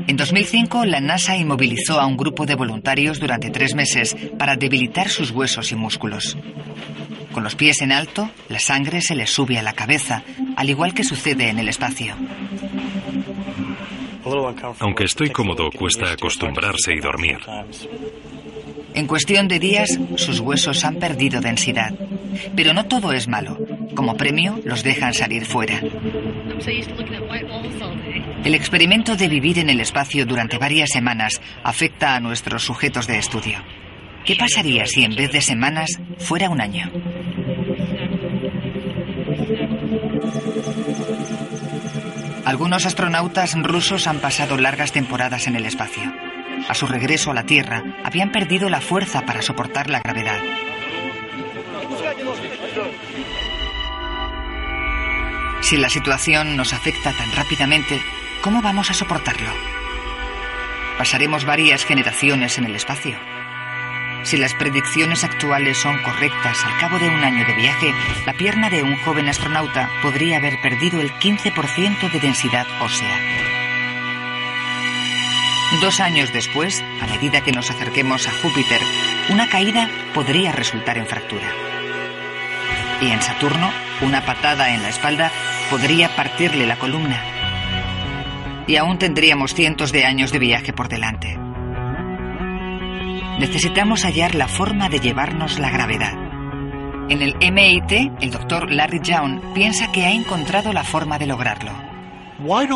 En 0.07 0.17
2005, 0.17 0.85
la 0.85 0.99
NASA 0.99 1.35
inmovilizó 1.35 1.99
a 1.99 2.05
un 2.05 2.17
grupo 2.17 2.45
de 2.45 2.55
voluntarios 2.55 3.19
durante 3.19 3.49
tres 3.49 3.75
meses 3.75 4.15
para 4.37 4.55
debilitar 4.55 5.09
sus 5.09 5.31
huesos 5.31 5.71
y 5.71 5.75
músculos. 5.75 6.37
Con 7.31 7.43
los 7.43 7.55
pies 7.55 7.81
en 7.81 7.91
alto, 7.91 8.29
la 8.49 8.59
sangre 8.59 9.01
se 9.01 9.15
les 9.15 9.29
sube 9.29 9.57
a 9.59 9.63
la 9.63 9.73
cabeza, 9.73 10.23
al 10.55 10.69
igual 10.69 10.93
que 10.93 11.03
sucede 11.03 11.49
en 11.49 11.59
el 11.59 11.69
espacio. 11.69 12.15
Aunque 14.79 15.05
estoy 15.05 15.29
cómodo, 15.29 15.69
cuesta 15.71 16.11
acostumbrarse 16.11 16.93
y 16.93 16.99
dormir. 16.99 17.37
En 18.93 19.07
cuestión 19.07 19.47
de 19.47 19.59
días, 19.59 19.99
sus 20.15 20.39
huesos 20.39 20.83
han 20.83 20.95
perdido 20.95 21.41
densidad. 21.41 21.93
Pero 22.55 22.73
no 22.73 22.85
todo 22.85 23.13
es 23.13 23.27
malo. 23.27 23.57
Como 23.95 24.17
premio, 24.17 24.59
los 24.65 24.83
dejan 24.83 25.13
salir 25.13 25.45
fuera. 25.45 25.81
El 28.43 28.55
experimento 28.55 29.15
de 29.15 29.27
vivir 29.27 29.59
en 29.59 29.69
el 29.69 29.81
espacio 29.81 30.25
durante 30.25 30.57
varias 30.57 30.89
semanas 30.91 31.41
afecta 31.63 32.15
a 32.15 32.19
nuestros 32.19 32.63
sujetos 32.63 33.05
de 33.05 33.17
estudio. 33.17 33.59
¿Qué 34.25 34.35
pasaría 34.35 34.85
si 34.85 35.03
en 35.03 35.15
vez 35.15 35.31
de 35.31 35.41
semanas 35.41 35.99
fuera 36.17 36.49
un 36.49 36.61
año? 36.61 36.89
Algunos 42.45 42.85
astronautas 42.85 43.55
rusos 43.61 44.07
han 44.07 44.19
pasado 44.19 44.57
largas 44.57 44.91
temporadas 44.91 45.47
en 45.47 45.55
el 45.55 45.65
espacio. 45.65 46.03
A 46.67 46.73
su 46.73 46.87
regreso 46.87 47.31
a 47.31 47.33
la 47.33 47.43
Tierra, 47.43 47.83
habían 48.03 48.31
perdido 48.31 48.69
la 48.69 48.81
fuerza 48.81 49.21
para 49.21 49.41
soportar 49.41 49.89
la 49.89 49.99
gravedad. 49.99 50.39
Si 55.61 55.77
la 55.77 55.89
situación 55.89 56.55
nos 56.57 56.73
afecta 56.73 57.11
tan 57.11 57.31
rápidamente, 57.33 58.01
¿cómo 58.41 58.61
vamos 58.61 58.89
a 58.89 58.93
soportarlo? 58.93 59.49
Pasaremos 60.97 61.45
varias 61.45 61.85
generaciones 61.85 62.57
en 62.57 62.65
el 62.65 62.75
espacio. 62.75 63.17
Si 64.23 64.37
las 64.37 64.53
predicciones 64.53 65.23
actuales 65.23 65.77
son 65.77 65.97
correctas, 66.03 66.57
al 66.65 66.77
cabo 66.79 66.99
de 66.99 67.07
un 67.07 67.23
año 67.23 67.45
de 67.45 67.53
viaje, 67.53 67.93
la 68.25 68.33
pierna 68.33 68.69
de 68.69 68.83
un 68.83 68.97
joven 68.97 69.29
astronauta 69.29 69.89
podría 70.01 70.37
haber 70.37 70.61
perdido 70.61 70.99
el 70.99 71.11
15% 71.13 72.11
de 72.11 72.19
densidad 72.19 72.67
ósea. 72.81 73.17
Dos 75.81 75.99
años 75.99 76.33
después, 76.33 76.83
a 77.01 77.07
medida 77.07 77.41
que 77.41 77.53
nos 77.53 77.69
acerquemos 77.69 78.27
a 78.27 78.31
Júpiter, 78.31 78.81
una 79.29 79.47
caída 79.47 79.89
podría 80.13 80.51
resultar 80.51 80.97
en 80.97 81.07
fractura. 81.07 81.47
Y 83.01 83.11
en 83.11 83.21
Saturno, 83.21 83.71
una 84.01 84.25
patada 84.25 84.73
en 84.73 84.81
la 84.81 84.89
espalda 84.89 85.31
podría 85.69 86.13
partirle 86.15 86.65
la 86.65 86.77
columna. 86.77 87.38
Y 88.69 88.77
aún 88.77 88.99
tendríamos 88.99 89.55
cientos 89.55 89.91
de 89.91 90.05
años 90.05 90.31
de 90.31 90.37
viaje 90.37 90.73
por 90.73 90.89
delante. 90.89 91.35
Necesitamos 93.39 94.03
hallar 94.03 94.35
la 94.35 94.47
forma 94.47 94.89
de 94.89 94.99
llevarnos 94.99 95.57
la 95.57 95.71
gravedad. 95.71 96.13
En 97.09 97.23
el 97.23 97.35
MIT, 97.37 98.21
el 98.21 98.29
doctor 98.29 98.71
Larry 98.71 98.99
Young 99.01 99.55
piensa 99.55 99.91
que 99.91 100.05
ha 100.05 100.11
encontrado 100.11 100.71
la 100.71 100.83
forma 100.83 101.17
de 101.17 101.25
lograrlo. 101.25 101.71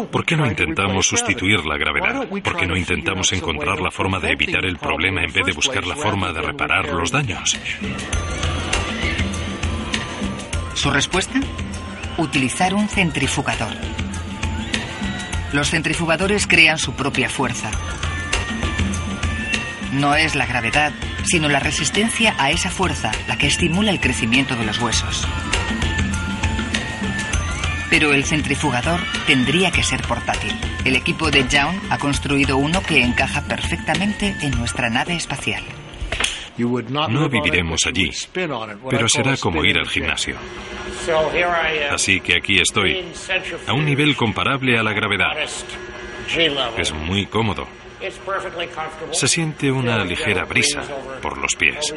¿Por 0.10 0.26
qué 0.26 0.36
no 0.36 0.48
intentamos 0.48 1.06
sustituir 1.06 1.64
la 1.64 1.78
gravedad? 1.78 2.28
¿Por 2.28 2.58
qué 2.58 2.66
no 2.66 2.76
intentamos 2.76 3.32
encontrar 3.32 3.80
la 3.80 3.92
forma 3.92 4.20
de 4.20 4.32
evitar 4.32 4.66
el 4.66 4.80
problema 4.80 5.22
en 5.22 5.32
vez 5.32 5.46
de 5.46 5.52
buscar 5.52 5.86
la 5.86 5.96
forma 5.96 6.34
de 6.34 6.42
reparar 6.42 6.88
los 6.88 7.12
daños? 7.12 7.56
¿Su 10.74 10.90
respuesta? 10.90 11.40
Utilizar 12.18 12.74
un 12.74 12.88
centrifugador. 12.88 14.03
Los 15.54 15.70
centrifugadores 15.70 16.48
crean 16.48 16.78
su 16.78 16.94
propia 16.94 17.30
fuerza, 17.30 17.72
no 19.94 20.16
es 20.16 20.34
la 20.34 20.48
gravedad, 20.48 20.92
sino 21.24 21.48
la 21.50 21.60
resistencia 21.60 22.36
a 22.40 22.50
esa 22.50 22.72
fuerza 22.72 23.12
la 23.28 23.38
que 23.38 23.46
estimula 23.46 23.92
el 23.92 24.00
crecimiento 24.00 24.56
de 24.56 24.66
los 24.66 24.80
huesos. 24.80 25.28
Pero 27.92 28.14
el 28.14 28.24
centrifugador 28.24 29.00
tendría 29.28 29.70
que 29.70 29.84
ser 29.84 30.02
portátil. 30.02 30.52
El 30.84 30.96
equipo 30.96 31.30
de 31.30 31.48
Young 31.48 31.76
ha 31.92 32.00
construido 32.00 32.58
uno 32.58 32.82
que 32.82 33.04
encaja 33.04 33.44
perfectamente 33.44 34.36
en 34.42 34.58
nuestra 34.58 34.90
nave 34.90 35.16
espacial. 35.16 35.64
No 36.58 37.30
viviremos 37.30 37.86
allí, 37.86 38.10
pero 38.34 39.08
será 39.08 39.38
como 39.38 39.64
ir 39.64 39.78
al 39.78 39.88
gimnasio. 39.88 40.38
Así 41.92 42.20
que 42.22 42.38
aquí 42.38 42.60
estoy, 42.60 43.06
a 43.68 43.74
un 43.74 43.86
nivel 43.86 44.16
comparable 44.16 44.78
a 44.78 44.84
la 44.84 44.94
gravedad. 44.94 45.32
Es 46.78 46.94
muy 46.94 47.26
cómodo. 47.26 47.68
Se 49.12 49.28
siente 49.28 49.72
una 49.72 50.04
ligera 50.04 50.44
brisa 50.46 50.82
por 51.22 51.38
los 51.38 51.56
pies. 51.56 51.94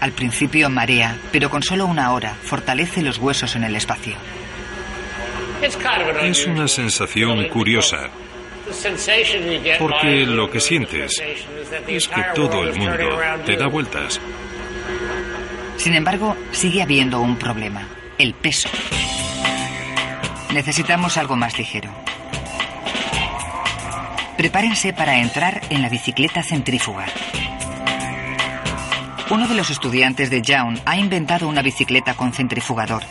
Al 0.00 0.12
principio 0.12 0.68
marea, 0.68 1.16
pero 1.32 1.48
con 1.50 1.62
solo 1.62 1.86
una 1.86 2.12
hora 2.12 2.34
fortalece 2.34 3.02
los 3.02 3.18
huesos 3.18 3.54
en 3.56 3.64
el 3.64 3.76
espacio. 3.76 4.14
Es 6.22 6.46
una 6.46 6.68
sensación 6.68 7.48
curiosa, 7.48 8.10
porque 9.78 10.26
lo 10.26 10.50
que 10.50 10.60
sientes 10.60 11.22
es 11.86 12.08
que 12.08 12.22
todo 12.34 12.64
el 12.64 12.74
mundo 12.74 13.18
te 13.46 13.56
da 13.56 13.66
vueltas. 13.68 14.20
Sin 15.76 15.94
embargo, 15.94 16.36
sigue 16.52 16.82
habiendo 16.82 17.20
un 17.20 17.36
problema, 17.36 17.86
el 18.18 18.34
peso. 18.34 18.68
Necesitamos 20.52 21.16
algo 21.16 21.36
más 21.36 21.58
ligero. 21.58 21.90
Prepárense 24.36 24.92
para 24.92 25.18
entrar 25.18 25.60
en 25.70 25.82
la 25.82 25.88
bicicleta 25.88 26.42
centrífuga. 26.42 27.06
Uno 29.30 29.48
de 29.48 29.54
los 29.54 29.70
estudiantes 29.70 30.28
de 30.30 30.42
Young 30.42 30.78
ha 30.84 30.96
inventado 30.96 31.48
una 31.48 31.62
bicicleta 31.62 32.14
con 32.14 32.32
centrifugador. 32.32 33.02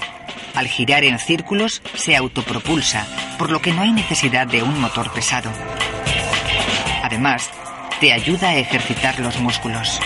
Al 0.53 0.67
girar 0.67 1.03
en 1.03 1.17
círculos 1.17 1.81
se 1.95 2.15
autopropulsa, 2.15 3.07
por 3.37 3.49
lo 3.51 3.61
que 3.61 3.73
no 3.73 3.81
hay 3.81 3.91
necesidad 3.91 4.45
de 4.45 4.61
un 4.61 4.79
motor 4.79 5.11
pesado. 5.11 5.49
Además, 7.03 7.49
te 7.99 8.13
ayuda 8.13 8.49
a 8.49 8.57
ejercitar 8.57 9.19
los 9.19 9.39
músculos. 9.39 9.99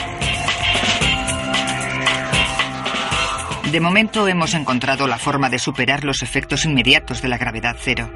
De 3.72 3.80
momento 3.80 4.28
hemos 4.28 4.54
encontrado 4.54 5.08
la 5.08 5.18
forma 5.18 5.50
de 5.50 5.60
superar 5.60 6.04
los 6.04 6.24
efectos 6.24 6.66
inmediatos 6.66 7.22
de 7.22 7.28
la 7.28 7.38
gravedad 7.38 7.76
cero 7.80 8.10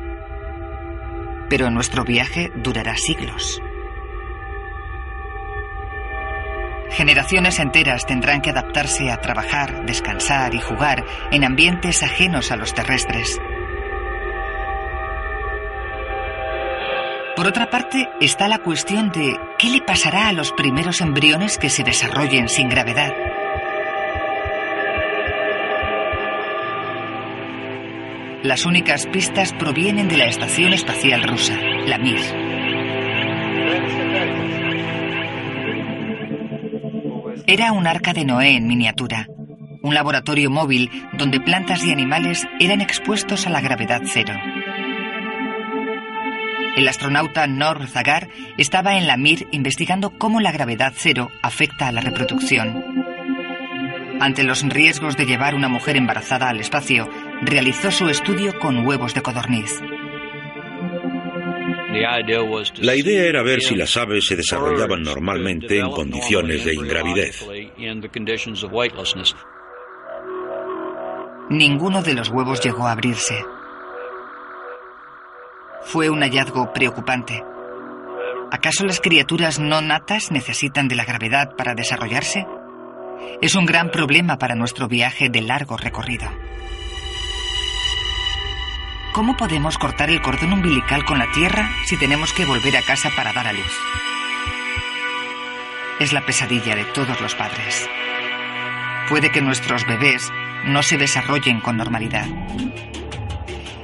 pero 1.51 1.69
nuestro 1.69 2.05
viaje 2.05 2.49
durará 2.55 2.95
siglos. 2.95 3.61
Generaciones 6.91 7.59
enteras 7.59 8.05
tendrán 8.05 8.39
que 8.39 8.51
adaptarse 8.51 9.11
a 9.11 9.17
trabajar, 9.17 9.85
descansar 9.85 10.55
y 10.55 10.61
jugar 10.61 11.03
en 11.29 11.43
ambientes 11.43 12.03
ajenos 12.03 12.53
a 12.53 12.55
los 12.55 12.73
terrestres. 12.73 13.37
Por 17.35 17.47
otra 17.47 17.69
parte, 17.69 18.07
está 18.21 18.47
la 18.47 18.59
cuestión 18.59 19.11
de 19.11 19.37
qué 19.59 19.69
le 19.69 19.81
pasará 19.81 20.29
a 20.29 20.33
los 20.33 20.53
primeros 20.53 21.01
embriones 21.01 21.57
que 21.57 21.69
se 21.69 21.83
desarrollen 21.83 22.47
sin 22.47 22.69
gravedad. 22.69 23.11
Las 28.43 28.65
únicas 28.65 29.05
pistas 29.05 29.53
provienen 29.53 30.07
de 30.07 30.17
la 30.17 30.25
Estación 30.25 30.73
Espacial 30.73 31.21
Rusa, 31.21 31.59
la 31.85 31.99
Mir. 31.99 32.19
Era 37.45 37.71
un 37.71 37.85
arca 37.85 38.13
de 38.13 38.25
Noé 38.25 38.55
en 38.55 38.67
miniatura, 38.67 39.27
un 39.83 39.93
laboratorio 39.93 40.49
móvil 40.49 40.89
donde 41.13 41.39
plantas 41.39 41.83
y 41.83 41.91
animales 41.91 42.47
eran 42.59 42.81
expuestos 42.81 43.45
a 43.45 43.51
la 43.51 43.61
gravedad 43.61 44.01
cero. 44.05 44.33
El 46.75 46.87
astronauta 46.87 47.45
Nor 47.45 47.85
Zagar 47.87 48.27
estaba 48.57 48.97
en 48.97 49.05
la 49.05 49.17
Mir 49.17 49.47
investigando 49.51 50.17
cómo 50.17 50.39
la 50.39 50.51
gravedad 50.51 50.93
cero 50.95 51.29
afecta 51.43 51.89
a 51.89 51.91
la 51.91 52.01
reproducción. 52.01 53.05
Ante 54.21 54.43
los 54.43 54.61
riesgos 54.61 55.17
de 55.17 55.25
llevar 55.25 55.55
una 55.55 55.67
mujer 55.67 55.97
embarazada 55.97 56.47
al 56.47 56.59
espacio, 56.59 57.09
realizó 57.41 57.91
su 57.91 58.07
estudio 58.07 58.57
con 58.59 58.85
huevos 58.85 59.13
de 59.13 59.21
codorniz. 59.21 59.81
La 62.79 62.95
idea 62.95 63.25
era 63.25 63.43
ver 63.43 63.61
si 63.61 63.75
las 63.75 63.97
aves 63.97 64.25
se 64.25 64.35
desarrollaban 64.35 65.03
normalmente 65.03 65.79
en 65.79 65.91
condiciones 65.91 66.63
de 66.65 66.73
ingravidez. 66.73 67.45
Ninguno 71.49 72.01
de 72.01 72.13
los 72.13 72.29
huevos 72.29 72.61
llegó 72.61 72.87
a 72.87 72.93
abrirse. 72.93 73.43
Fue 75.83 76.09
un 76.09 76.21
hallazgo 76.21 76.71
preocupante. 76.71 77.43
¿Acaso 78.51 78.85
las 78.85 79.01
criaturas 79.01 79.59
no 79.59 79.81
natas 79.81 80.31
necesitan 80.31 80.87
de 80.87 80.95
la 80.95 81.05
gravedad 81.05 81.55
para 81.55 81.73
desarrollarse? 81.73 82.45
Es 83.41 83.55
un 83.55 83.65
gran 83.65 83.91
problema 83.91 84.37
para 84.37 84.55
nuestro 84.55 84.87
viaje 84.87 85.29
de 85.29 85.41
largo 85.41 85.77
recorrido. 85.77 86.29
¿Cómo 89.13 89.35
podemos 89.35 89.77
cortar 89.77 90.09
el 90.09 90.21
cordón 90.21 90.53
umbilical 90.53 91.03
con 91.03 91.19
la 91.19 91.29
Tierra 91.33 91.69
si 91.85 91.97
tenemos 91.97 92.31
que 92.31 92.45
volver 92.45 92.77
a 92.77 92.81
casa 92.81 93.09
para 93.13 93.33
dar 93.33 93.45
a 93.45 93.51
luz? 93.51 93.77
Es 95.99 96.13
la 96.13 96.25
pesadilla 96.25 96.75
de 96.75 96.85
todos 96.85 97.19
los 97.19 97.35
padres. 97.35 97.89
puede 99.09 99.29
que 99.29 99.41
nuestros 99.41 99.85
bebés 99.85 100.31
no 100.65 100.81
se 100.81 100.97
desarrollen 100.97 101.59
con 101.59 101.75
normalidad. 101.75 102.25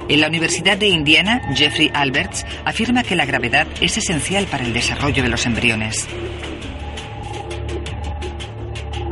En 0.08 0.20
la 0.22 0.28
Universidad 0.28 0.78
de 0.78 0.86
Indiana, 0.86 1.42
Jeffrey 1.54 1.90
Alberts 1.92 2.46
afirma 2.64 3.02
que 3.02 3.14
la 3.14 3.26
gravedad 3.26 3.66
es 3.82 3.98
esencial 3.98 4.46
para 4.46 4.64
el 4.64 4.72
desarrollo 4.72 5.22
de 5.22 5.28
los 5.28 5.44
embriones. 5.44 6.08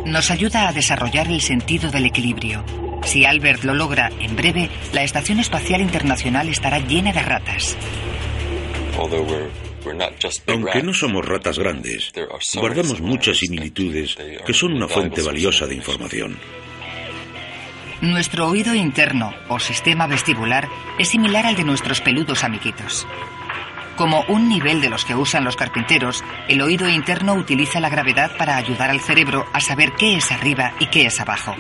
Nos 0.07 0.31
ayuda 0.31 0.69
a 0.69 0.73
desarrollar 0.73 1.29
el 1.29 1.43
sentido 1.43 1.91
del 1.91 2.07
equilibrio. 2.07 2.65
Si 3.07 3.25
Albert 3.25 3.63
lo 3.63 3.73
logra, 3.73 4.11
en 4.19 4.35
breve, 4.35 4.69
la 4.93 5.05
Estación 5.05 5.39
Espacial 5.39 5.81
Internacional 5.81 6.49
estará 6.49 6.81
llena 6.81 7.13
de 7.13 7.23
ratas. 7.23 7.77
Aunque 10.49 10.83
no 10.83 10.93
somos 10.93 11.25
ratas 11.25 11.59
grandes, 11.59 12.13
guardamos 12.57 13.01
muchas 13.01 13.39
similitudes 13.39 14.17
que 14.45 14.53
son 14.53 14.73
una 14.73 14.89
fuente 14.89 15.23
valiosa 15.23 15.67
de 15.67 15.77
información. 15.77 16.37
Nuestro 18.01 18.49
oído 18.49 18.75
interno 18.75 19.33
o 19.49 19.61
sistema 19.61 20.09
vestibular 20.09 20.69
es 20.99 21.09
similar 21.09 21.47
al 21.47 21.55
de 21.55 21.65
nuestros 21.65 22.01
peludos 22.01 22.43
amiguitos. 22.43 23.07
Como 23.97 24.25
un 24.29 24.49
nivel 24.49 24.81
de 24.83 24.91
los 24.91 25.05
que 25.05 25.15
usan 25.15 25.45
los 25.45 25.57
carpinteros, 25.57 26.23
el 26.49 26.61
oído 26.61 26.89
interno 26.89 27.35
utiliza 27.35 27.81
la 27.81 27.89
gravedad 27.89 28.37
para 28.37 28.57
ayudar 28.57 28.91
al 28.91 29.01
cerebro 29.01 29.47
a 29.53 29.61
saber 29.61 29.93
qué 29.93 30.17
es 30.17 30.31
arriba 30.33 30.75
y 30.81 30.87
qué 30.87 31.07
es 31.07 31.21
abajo. 31.21 31.55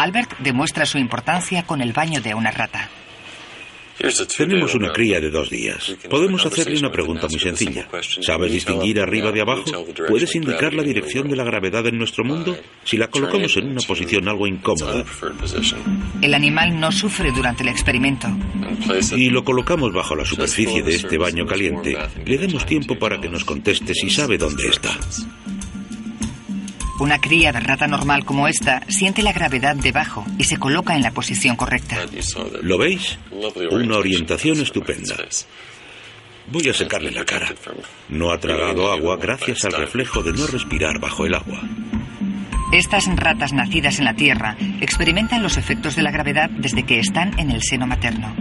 Albert 0.00 0.38
demuestra 0.38 0.86
su 0.86 0.96
importancia 0.96 1.64
con 1.64 1.82
el 1.82 1.92
baño 1.92 2.22
de 2.22 2.32
una 2.32 2.50
rata. 2.50 2.88
Tenemos 4.34 4.74
una 4.74 4.92
cría 4.92 5.20
de 5.20 5.28
dos 5.28 5.50
días. 5.50 5.94
Podemos 6.08 6.46
hacerle 6.46 6.78
una 6.78 6.90
pregunta 6.90 7.28
muy 7.28 7.38
sencilla. 7.38 7.86
¿Sabes 8.22 8.50
distinguir 8.50 8.98
arriba 8.98 9.30
de 9.30 9.42
abajo? 9.42 9.64
¿Puedes 10.08 10.34
indicar 10.34 10.72
la 10.72 10.82
dirección 10.82 11.28
de 11.28 11.36
la 11.36 11.44
gravedad 11.44 11.86
en 11.86 11.98
nuestro 11.98 12.24
mundo? 12.24 12.56
Si 12.82 12.96
la 12.96 13.08
colocamos 13.08 13.54
en 13.58 13.68
una 13.68 13.82
posición 13.82 14.26
algo 14.26 14.46
incómoda. 14.46 15.04
El 16.22 16.32
animal 16.32 16.80
no 16.80 16.90
sufre 16.90 17.30
durante 17.30 17.62
el 17.62 17.68
experimento. 17.68 18.26
Y 19.14 19.28
lo 19.28 19.44
colocamos 19.44 19.92
bajo 19.92 20.16
la 20.16 20.24
superficie 20.24 20.82
de 20.82 20.94
este 20.94 21.18
baño 21.18 21.44
caliente. 21.44 21.94
Le 22.24 22.38
demos 22.38 22.64
tiempo 22.64 22.98
para 22.98 23.20
que 23.20 23.28
nos 23.28 23.44
conteste 23.44 23.92
si 23.92 24.08
sabe 24.08 24.38
dónde 24.38 24.66
está. 24.66 24.96
Una 27.00 27.18
cría 27.18 27.50
de 27.50 27.60
rata 27.60 27.86
normal 27.86 28.26
como 28.26 28.46
esta 28.46 28.82
siente 28.88 29.22
la 29.22 29.32
gravedad 29.32 29.74
debajo 29.74 30.24
y 30.36 30.44
se 30.44 30.58
coloca 30.58 30.94
en 30.94 31.02
la 31.02 31.10
posición 31.10 31.56
correcta. 31.56 31.96
¿Lo 32.60 32.76
veis? 32.76 33.18
Una 33.70 33.96
orientación 33.96 34.60
estupenda. 34.60 35.16
Voy 36.48 36.68
a 36.68 36.74
secarle 36.74 37.10
la 37.10 37.24
cara. 37.24 37.48
No 38.10 38.30
ha 38.30 38.38
tragado 38.38 38.92
agua 38.92 39.16
gracias 39.16 39.64
al 39.64 39.72
reflejo 39.72 40.22
de 40.22 40.34
no 40.34 40.46
respirar 40.46 41.00
bajo 41.00 41.24
el 41.24 41.34
agua. 41.34 41.62
Estas 42.70 43.06
ratas 43.16 43.54
nacidas 43.54 43.98
en 43.98 44.04
la 44.04 44.14
Tierra 44.14 44.56
experimentan 44.82 45.42
los 45.42 45.56
efectos 45.56 45.96
de 45.96 46.02
la 46.02 46.10
gravedad 46.10 46.50
desde 46.50 46.84
que 46.84 47.00
están 47.00 47.38
en 47.38 47.50
el 47.50 47.62
seno 47.62 47.86
materno. 47.86 48.34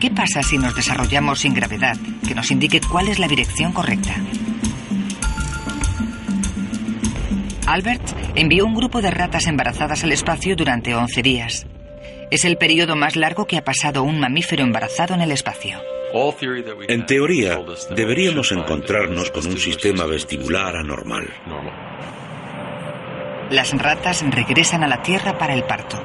¿Qué 0.00 0.10
pasa 0.10 0.42
si 0.42 0.58
nos 0.58 0.74
desarrollamos 0.74 1.38
sin 1.38 1.54
gravedad, 1.54 1.96
que 2.26 2.34
nos 2.34 2.50
indique 2.50 2.80
cuál 2.80 3.08
es 3.08 3.20
la 3.20 3.28
dirección 3.28 3.72
correcta? 3.72 4.16
Albert 7.70 8.02
envió 8.34 8.66
un 8.66 8.74
grupo 8.74 9.00
de 9.00 9.12
ratas 9.12 9.46
embarazadas 9.46 10.02
al 10.02 10.10
espacio 10.10 10.56
durante 10.56 10.92
11 10.92 11.22
días. 11.22 11.66
Es 12.32 12.44
el 12.44 12.56
periodo 12.56 12.96
más 12.96 13.14
largo 13.14 13.46
que 13.46 13.56
ha 13.56 13.62
pasado 13.62 14.02
un 14.02 14.18
mamífero 14.18 14.64
embarazado 14.64 15.14
en 15.14 15.20
el 15.20 15.30
espacio. 15.30 15.80
En 16.88 17.06
teoría, 17.06 17.60
deberíamos 17.94 18.50
encontrarnos 18.50 19.30
con 19.30 19.46
un 19.46 19.56
sistema 19.56 20.04
vestibular 20.04 20.74
anormal. 20.74 21.28
Las 23.50 23.70
ratas 23.78 24.24
regresan 24.28 24.82
a 24.82 24.88
la 24.88 25.02
Tierra 25.02 25.38
para 25.38 25.54
el 25.54 25.62
parto. 25.62 26.04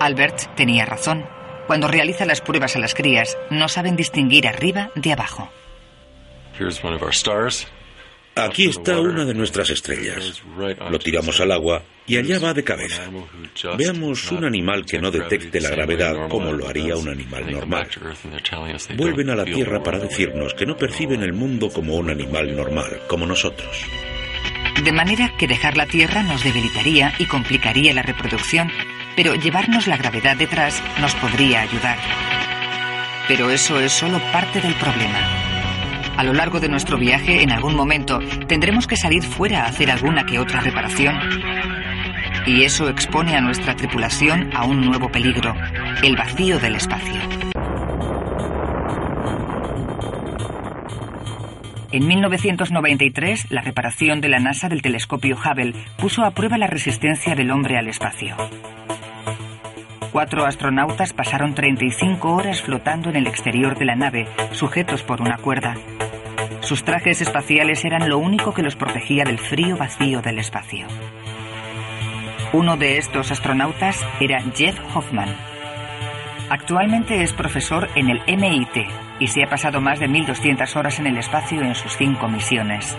Albert 0.00 0.54
tenía 0.56 0.86
razón. 0.86 1.26
Cuando 1.66 1.88
realiza 1.88 2.24
las 2.24 2.40
pruebas 2.40 2.74
a 2.76 2.78
las 2.78 2.94
crías, 2.94 3.36
no 3.50 3.68
saben 3.68 3.96
distinguir 3.96 4.48
arriba 4.48 4.90
de 4.94 5.12
abajo. 5.12 5.50
Aquí 8.34 8.68
está 8.68 8.98
una 8.98 9.24
de 9.24 9.34
nuestras 9.34 9.68
estrellas. 9.70 10.42
Lo 10.90 10.98
tiramos 10.98 11.38
al 11.40 11.52
agua 11.52 11.82
y 12.06 12.16
allá 12.16 12.38
va 12.38 12.54
de 12.54 12.64
cabeza. 12.64 13.02
Veamos 13.76 14.30
un 14.30 14.44
animal 14.44 14.86
que 14.86 14.98
no 14.98 15.10
detecte 15.10 15.60
la 15.60 15.70
gravedad 15.70 16.28
como 16.28 16.50
lo 16.52 16.66
haría 16.66 16.96
un 16.96 17.08
animal 17.08 17.50
normal. 17.50 17.88
Vuelven 18.96 19.30
a 19.30 19.36
la 19.36 19.44
Tierra 19.44 19.82
para 19.82 19.98
decirnos 19.98 20.54
que 20.54 20.64
no 20.64 20.76
perciben 20.76 21.22
el 21.22 21.34
mundo 21.34 21.68
como 21.68 21.96
un 21.96 22.10
animal 22.10 22.56
normal, 22.56 23.02
como 23.06 23.26
nosotros. 23.26 23.84
De 24.82 24.92
manera 24.92 25.36
que 25.36 25.46
dejar 25.46 25.76
la 25.76 25.86
Tierra 25.86 26.22
nos 26.22 26.42
debilitaría 26.42 27.12
y 27.18 27.26
complicaría 27.26 27.92
la 27.92 28.02
reproducción, 28.02 28.70
pero 29.14 29.34
llevarnos 29.34 29.86
la 29.86 29.98
gravedad 29.98 30.36
detrás 30.36 30.82
nos 31.00 31.14
podría 31.16 31.60
ayudar. 31.60 31.98
Pero 33.28 33.50
eso 33.50 33.78
es 33.78 33.92
solo 33.92 34.18
parte 34.32 34.60
del 34.60 34.74
problema. 34.74 35.41
A 36.16 36.24
lo 36.24 36.32
largo 36.32 36.60
de 36.60 36.68
nuestro 36.68 36.98
viaje, 36.98 37.42
en 37.42 37.50
algún 37.50 37.74
momento, 37.74 38.18
tendremos 38.46 38.86
que 38.86 38.96
salir 38.96 39.22
fuera 39.22 39.62
a 39.62 39.68
hacer 39.68 39.90
alguna 39.90 40.24
que 40.24 40.38
otra 40.38 40.60
reparación. 40.60 41.18
Y 42.46 42.64
eso 42.64 42.88
expone 42.88 43.36
a 43.36 43.40
nuestra 43.40 43.74
tripulación 43.74 44.50
a 44.54 44.64
un 44.64 44.80
nuevo 44.80 45.10
peligro, 45.10 45.54
el 46.02 46.16
vacío 46.16 46.58
del 46.58 46.76
espacio. 46.76 47.20
En 51.92 52.06
1993, 52.06 53.50
la 53.50 53.60
reparación 53.60 54.22
de 54.22 54.30
la 54.30 54.38
NASA 54.38 54.70
del 54.70 54.80
telescopio 54.80 55.36
Hubble 55.36 55.74
puso 55.98 56.24
a 56.24 56.30
prueba 56.30 56.56
la 56.56 56.66
resistencia 56.66 57.34
del 57.34 57.50
hombre 57.50 57.76
al 57.76 57.86
espacio. 57.88 58.34
Cuatro 60.12 60.44
astronautas 60.44 61.14
pasaron 61.14 61.54
35 61.54 62.34
horas 62.34 62.60
flotando 62.60 63.08
en 63.08 63.16
el 63.16 63.26
exterior 63.26 63.78
de 63.78 63.86
la 63.86 63.96
nave, 63.96 64.28
sujetos 64.50 65.02
por 65.02 65.22
una 65.22 65.38
cuerda. 65.38 65.74
Sus 66.60 66.84
trajes 66.84 67.22
espaciales 67.22 67.82
eran 67.86 68.10
lo 68.10 68.18
único 68.18 68.52
que 68.52 68.62
los 68.62 68.76
protegía 68.76 69.24
del 69.24 69.38
frío 69.38 69.78
vacío 69.78 70.20
del 70.20 70.38
espacio. 70.38 70.86
Uno 72.52 72.76
de 72.76 72.98
estos 72.98 73.30
astronautas 73.30 74.04
era 74.20 74.42
Jeff 74.54 74.78
Hoffman. 74.94 75.34
Actualmente 76.50 77.22
es 77.22 77.32
profesor 77.32 77.88
en 77.94 78.10
el 78.10 78.20
MIT 78.26 78.86
y 79.18 79.28
se 79.28 79.42
ha 79.42 79.48
pasado 79.48 79.80
más 79.80 79.98
de 79.98 80.10
1.200 80.10 80.76
horas 80.76 80.98
en 80.98 81.06
el 81.06 81.16
espacio 81.16 81.62
en 81.62 81.74
sus 81.74 81.96
cinco 81.96 82.28
misiones. 82.28 82.98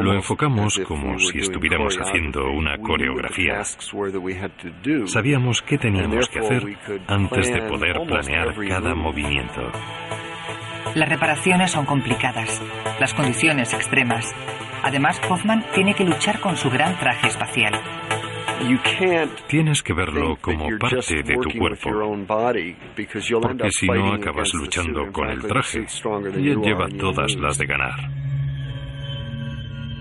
Lo 0.00 0.14
enfocamos 0.14 0.78
como 0.86 1.18
si 1.18 1.38
estuviéramos 1.38 1.96
haciendo 1.98 2.50
una 2.50 2.76
coreografía. 2.78 3.62
Sabíamos 5.06 5.62
qué 5.62 5.78
teníamos 5.78 6.28
que 6.28 6.38
hacer 6.38 6.76
antes 7.06 7.52
de 7.52 7.62
poder 7.62 8.00
planear 8.06 8.54
cada 8.68 8.94
movimiento. 8.94 9.72
Las 10.94 11.08
reparaciones 11.08 11.70
son 11.70 11.84
complicadas, 11.84 12.62
las 13.00 13.12
condiciones 13.14 13.72
extremas. 13.74 14.34
Además, 14.82 15.20
Hoffman 15.28 15.64
tiene 15.74 15.94
que 15.94 16.04
luchar 16.04 16.40
con 16.40 16.56
su 16.56 16.70
gran 16.70 16.98
traje 16.98 17.28
espacial. 17.28 17.74
Tienes 19.46 19.82
que 19.82 19.92
verlo 19.92 20.36
como 20.40 20.66
parte 20.78 21.22
de 21.22 21.36
tu 21.36 21.58
cuerpo, 21.58 21.90
porque 23.42 23.70
si 23.70 23.86
no 23.86 24.12
acabas 24.12 24.54
luchando 24.54 25.12
con 25.12 25.28
el 25.28 25.42
traje 25.42 25.86
y 26.38 26.48
él 26.48 26.60
lleva 26.62 26.88
todas 26.88 27.34
las 27.36 27.58
de 27.58 27.66
ganar. 27.66 28.25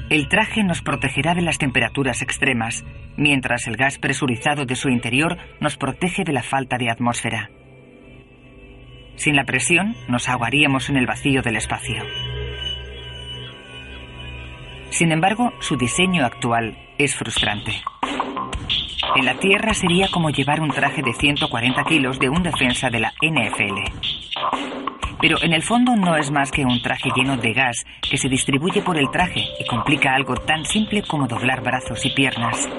El 0.10 0.28
traje 0.28 0.64
nos 0.64 0.84
protegerá 0.84 1.34
de 1.34 1.42
las 1.42 1.58
temperaturas 1.58 2.22
extremas, 2.22 2.86
mientras 3.18 3.66
el 3.66 3.76
gas 3.76 3.98
presurizado 3.98 4.66
de 4.66 4.76
su 4.76 4.90
interior 4.90 5.38
nos 5.60 5.78
protege 5.78 6.24
de 6.24 6.34
la 6.34 6.44
falta 6.44 6.78
de 6.78 6.92
atmósfera. 6.92 7.50
Sin 9.16 9.36
la 9.36 9.46
presión, 9.46 9.96
nos 10.08 10.30
ahogaríamos 10.30 10.90
en 10.90 10.98
el 10.98 11.08
vacío 11.08 11.42
del 11.42 11.56
espacio. 11.56 12.04
Sin 14.90 15.12
embargo, 15.12 15.54
su 15.60 15.76
diseño 15.76 16.24
actual 16.24 16.78
es 17.00 17.16
frustrante. 17.16 17.74
En 19.16 19.26
la 19.26 19.36
Tierra 19.36 19.74
sería 19.74 20.08
como 20.10 20.30
llevar 20.30 20.62
un 20.62 20.70
traje 20.70 21.02
de 21.02 21.14
140 21.14 21.84
kilos 21.84 22.20
de 22.20 22.30
un 22.30 22.44
defensa 22.44 22.90
de 22.90 23.00
la 23.00 23.14
NFL. 23.22 23.80
Pero 25.22 25.42
en 25.42 25.54
el 25.54 25.62
fondo 25.62 25.96
no 25.96 26.16
es 26.18 26.32
más 26.32 26.52
que 26.52 26.66
un 26.66 26.82
traje 26.82 27.10
lleno 27.16 27.38
de 27.38 27.54
gas 27.54 27.86
que 28.02 28.18
se 28.18 28.30
distribuye 28.30 28.82
por 28.82 28.98
el 28.98 29.10
traje 29.10 29.44
y 29.60 29.66
complica 29.66 30.14
algo 30.14 30.36
tan 30.36 30.66
simple 30.66 31.04
como 31.08 31.28
doblar 31.28 31.62
brazos 31.62 32.06
y 32.06 32.10
piernas. 32.12 32.70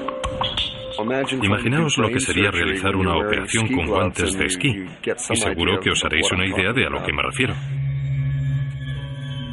Imaginaos 1.42 1.98
lo 1.98 2.08
que 2.08 2.20
sería 2.20 2.50
realizar 2.50 2.96
una 2.96 3.16
operación 3.16 3.68
con 3.68 3.86
guantes 3.86 4.36
de 4.36 4.46
esquí. 4.46 4.84
Y 5.30 5.36
seguro 5.36 5.80
que 5.80 5.90
os 5.90 6.04
haréis 6.04 6.30
una 6.32 6.46
idea 6.46 6.72
de 6.72 6.86
a 6.86 6.90
lo 6.90 7.02
que 7.02 7.12
me 7.12 7.22
refiero. 7.22 7.54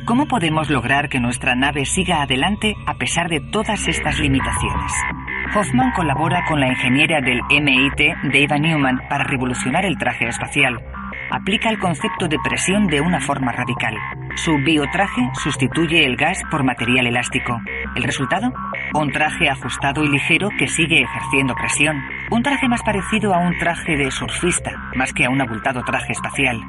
¿Cómo 0.06 0.28
podemos 0.28 0.70
lograr 0.70 1.08
que 1.08 1.20
nuestra 1.20 1.56
nave 1.56 1.86
siga 1.86 2.22
adelante 2.22 2.76
a 2.86 2.96
pesar 2.96 3.30
de 3.30 3.40
todas 3.40 3.88
estas 3.88 4.20
limitaciones? 4.20 4.92
Hoffman 5.56 5.92
colabora 5.92 6.44
con 6.48 6.60
la 6.60 6.68
ingeniera 6.68 7.22
del 7.22 7.42
MIT, 7.50 8.32
Deva 8.32 8.58
Newman, 8.58 9.08
para 9.10 9.24
revolucionar 9.24 9.86
el 9.86 9.98
traje 9.98 10.28
espacial 10.28 10.82
aplica 11.34 11.70
el 11.70 11.80
concepto 11.80 12.28
de 12.28 12.38
presión 12.44 12.86
de 12.88 13.02
una 13.02 13.20
forma 13.20 13.52
radical. 13.52 13.96
Su 14.36 14.56
biotraje 14.64 15.22
sustituye 15.44 16.06
el 16.06 16.16
gas 16.16 16.40
por 16.52 16.64
material 16.64 17.08
elástico. 17.08 17.60
¿El 17.96 18.04
resultado? 18.04 18.54
Un 18.94 19.12
traje 19.12 19.50
ajustado 19.50 20.04
y 20.04 20.10
ligero 20.10 20.50
que 20.58 20.68
sigue 20.68 21.02
ejerciendo 21.02 21.56
presión. 21.56 21.98
Un 22.30 22.44
traje 22.44 22.68
más 22.68 22.84
parecido 22.84 23.34
a 23.34 23.40
un 23.40 23.58
traje 23.58 23.98
de 23.98 24.12
surfista, 24.12 24.72
más 24.96 25.12
que 25.12 25.26
a 25.26 25.30
un 25.30 25.42
abultado 25.42 25.82
traje 25.84 26.12
espacial. 26.12 26.60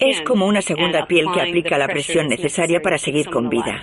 Es 0.00 0.22
como 0.22 0.46
una 0.46 0.60
segunda 0.60 1.06
piel 1.06 1.26
que 1.32 1.40
aplica 1.40 1.78
la 1.78 1.86
presión 1.86 2.28
necesaria 2.28 2.80
para 2.80 2.98
seguir 2.98 3.30
con 3.30 3.48
vida. 3.48 3.80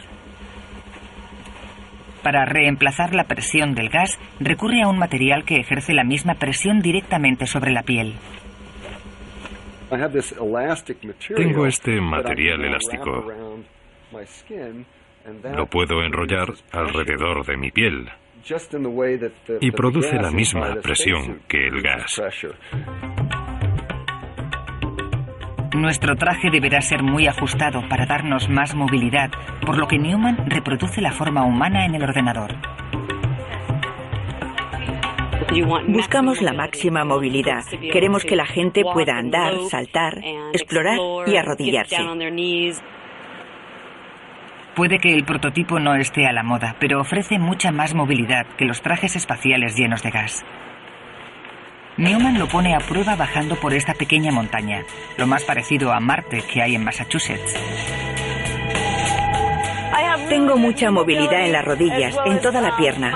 Para 2.23 2.45
reemplazar 2.45 3.15
la 3.15 3.23
presión 3.23 3.73
del 3.73 3.89
gas, 3.89 4.19
recurre 4.39 4.81
a 4.83 4.87
un 4.87 4.99
material 4.99 5.43
que 5.43 5.59
ejerce 5.59 5.93
la 5.93 6.03
misma 6.03 6.35
presión 6.35 6.79
directamente 6.79 7.47
sobre 7.47 7.71
la 7.71 7.83
piel. 7.83 8.13
Tengo 11.35 11.65
este 11.65 11.99
material 11.99 12.63
elástico. 12.63 13.25
Lo 15.55 15.65
puedo 15.65 16.03
enrollar 16.03 16.47
alrededor 16.71 17.45
de 17.45 17.57
mi 17.57 17.71
piel 17.71 18.09
y 19.59 19.71
produce 19.71 20.15
la 20.15 20.31
misma 20.31 20.75
presión 20.81 21.41
que 21.47 21.67
el 21.67 21.81
gas. 21.81 22.21
Nuestro 25.73 26.15
traje 26.15 26.49
deberá 26.51 26.81
ser 26.81 27.01
muy 27.01 27.27
ajustado 27.27 27.87
para 27.87 28.05
darnos 28.05 28.49
más 28.49 28.75
movilidad, 28.75 29.31
por 29.65 29.77
lo 29.77 29.87
que 29.87 29.97
Newman 29.97 30.49
reproduce 30.49 31.01
la 31.01 31.13
forma 31.13 31.43
humana 31.43 31.85
en 31.85 31.95
el 31.95 32.03
ordenador. 32.03 32.55
Buscamos 35.87 36.41
la 36.41 36.53
máxima 36.53 37.05
movilidad. 37.05 37.63
Queremos 37.91 38.23
que 38.23 38.35
la 38.35 38.45
gente 38.45 38.83
pueda 38.83 39.17
andar, 39.17 39.53
saltar, 39.69 40.21
explorar 40.53 40.97
y 41.25 41.37
arrodillarse. 41.37 41.97
Puede 44.75 44.99
que 44.99 45.13
el 45.13 45.25
prototipo 45.25 45.79
no 45.79 45.95
esté 45.95 46.27
a 46.27 46.33
la 46.33 46.43
moda, 46.43 46.75
pero 46.79 46.99
ofrece 46.99 47.39
mucha 47.39 47.71
más 47.71 47.93
movilidad 47.93 48.45
que 48.57 48.65
los 48.65 48.81
trajes 48.81 49.15
espaciales 49.15 49.75
llenos 49.75 50.03
de 50.03 50.11
gas. 50.11 50.45
Newman 52.01 52.39
lo 52.39 52.47
pone 52.47 52.73
a 52.73 52.79
prueba 52.79 53.15
bajando 53.15 53.55
por 53.57 53.75
esta 53.75 53.93
pequeña 53.93 54.31
montaña, 54.31 54.83
lo 55.17 55.27
más 55.27 55.43
parecido 55.43 55.93
a 55.93 55.99
Marte 55.99 56.41
que 56.41 56.63
hay 56.63 56.73
en 56.73 56.83
Massachusetts. 56.83 57.53
Tengo 60.27 60.57
mucha 60.57 60.89
movilidad 60.89 61.45
en 61.45 61.51
las 61.51 61.63
rodillas, 61.63 62.15
en 62.25 62.39
toda 62.39 62.59
la 62.59 62.75
pierna. 62.75 63.13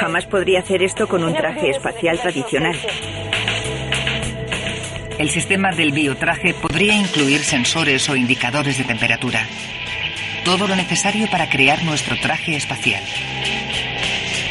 Jamás 0.00 0.26
podría 0.26 0.58
hacer 0.58 0.82
esto 0.82 1.08
con 1.08 1.24
un 1.24 1.32
traje 1.32 1.70
espacial 1.70 2.18
tradicional. 2.18 2.76
El 5.18 5.30
sistema 5.30 5.70
del 5.70 5.92
biotraje 5.92 6.52
podría 6.52 6.94
incluir 6.94 7.44
sensores 7.44 8.10
o 8.10 8.16
indicadores 8.16 8.76
de 8.76 8.84
temperatura. 8.84 9.46
Todo 10.44 10.68
lo 10.68 10.76
necesario 10.76 11.30
para 11.30 11.48
crear 11.48 11.82
nuestro 11.84 12.16
traje 12.20 12.56
espacial. 12.56 13.02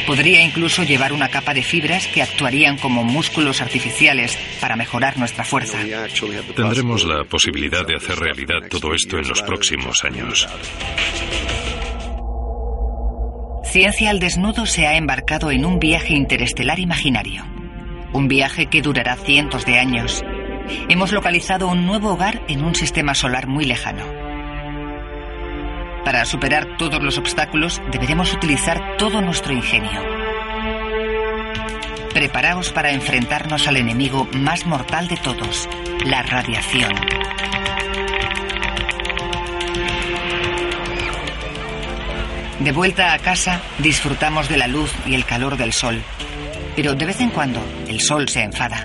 Podría 0.08 0.40
incluso 0.40 0.84
llevar 0.84 1.12
una 1.12 1.28
capa 1.28 1.52
de 1.52 1.62
fibras 1.62 2.06
que 2.06 2.22
actuarían 2.22 2.78
como 2.78 3.04
músculos 3.04 3.60
artificiales 3.60 4.38
para 4.58 4.74
mejorar 4.74 5.18
nuestra 5.18 5.44
fuerza. 5.44 5.76
Tendremos 6.56 7.04
la 7.04 7.24
posibilidad 7.24 7.86
de 7.86 7.96
hacer 7.96 8.18
realidad 8.18 8.70
todo 8.70 8.94
esto 8.94 9.18
en 9.18 9.28
los 9.28 9.42
próximos 9.42 10.02
años. 10.04 10.48
Ciencia 13.64 14.08
al 14.08 14.18
Desnudo 14.18 14.64
se 14.64 14.86
ha 14.86 14.96
embarcado 14.96 15.50
en 15.50 15.66
un 15.66 15.78
viaje 15.78 16.14
interestelar 16.14 16.78
imaginario. 16.78 17.44
Un 18.14 18.28
viaje 18.28 18.64
que 18.70 18.80
durará 18.80 19.14
cientos 19.16 19.66
de 19.66 19.78
años. 19.78 20.24
Hemos 20.88 21.12
localizado 21.12 21.68
un 21.68 21.84
nuevo 21.84 22.14
hogar 22.14 22.40
en 22.48 22.64
un 22.64 22.74
sistema 22.74 23.14
solar 23.14 23.46
muy 23.46 23.66
lejano. 23.66 24.17
Para 26.08 26.24
superar 26.24 26.78
todos 26.78 27.02
los 27.02 27.18
obstáculos 27.18 27.82
deberemos 27.92 28.32
utilizar 28.32 28.96
todo 28.96 29.20
nuestro 29.20 29.52
ingenio. 29.52 30.02
Preparaos 32.14 32.72
para 32.72 32.92
enfrentarnos 32.92 33.68
al 33.68 33.76
enemigo 33.76 34.26
más 34.32 34.64
mortal 34.64 35.06
de 35.06 35.18
todos, 35.18 35.68
la 36.06 36.22
radiación. 36.22 36.94
De 42.60 42.72
vuelta 42.72 43.12
a 43.12 43.18
casa, 43.18 43.60
disfrutamos 43.76 44.48
de 44.48 44.56
la 44.56 44.66
luz 44.66 44.90
y 45.04 45.14
el 45.14 45.26
calor 45.26 45.58
del 45.58 45.74
sol, 45.74 46.02
pero 46.74 46.94
de 46.94 47.04
vez 47.04 47.20
en 47.20 47.28
cuando 47.28 47.60
el 47.86 48.00
sol 48.00 48.30
se 48.30 48.44
enfada. 48.44 48.82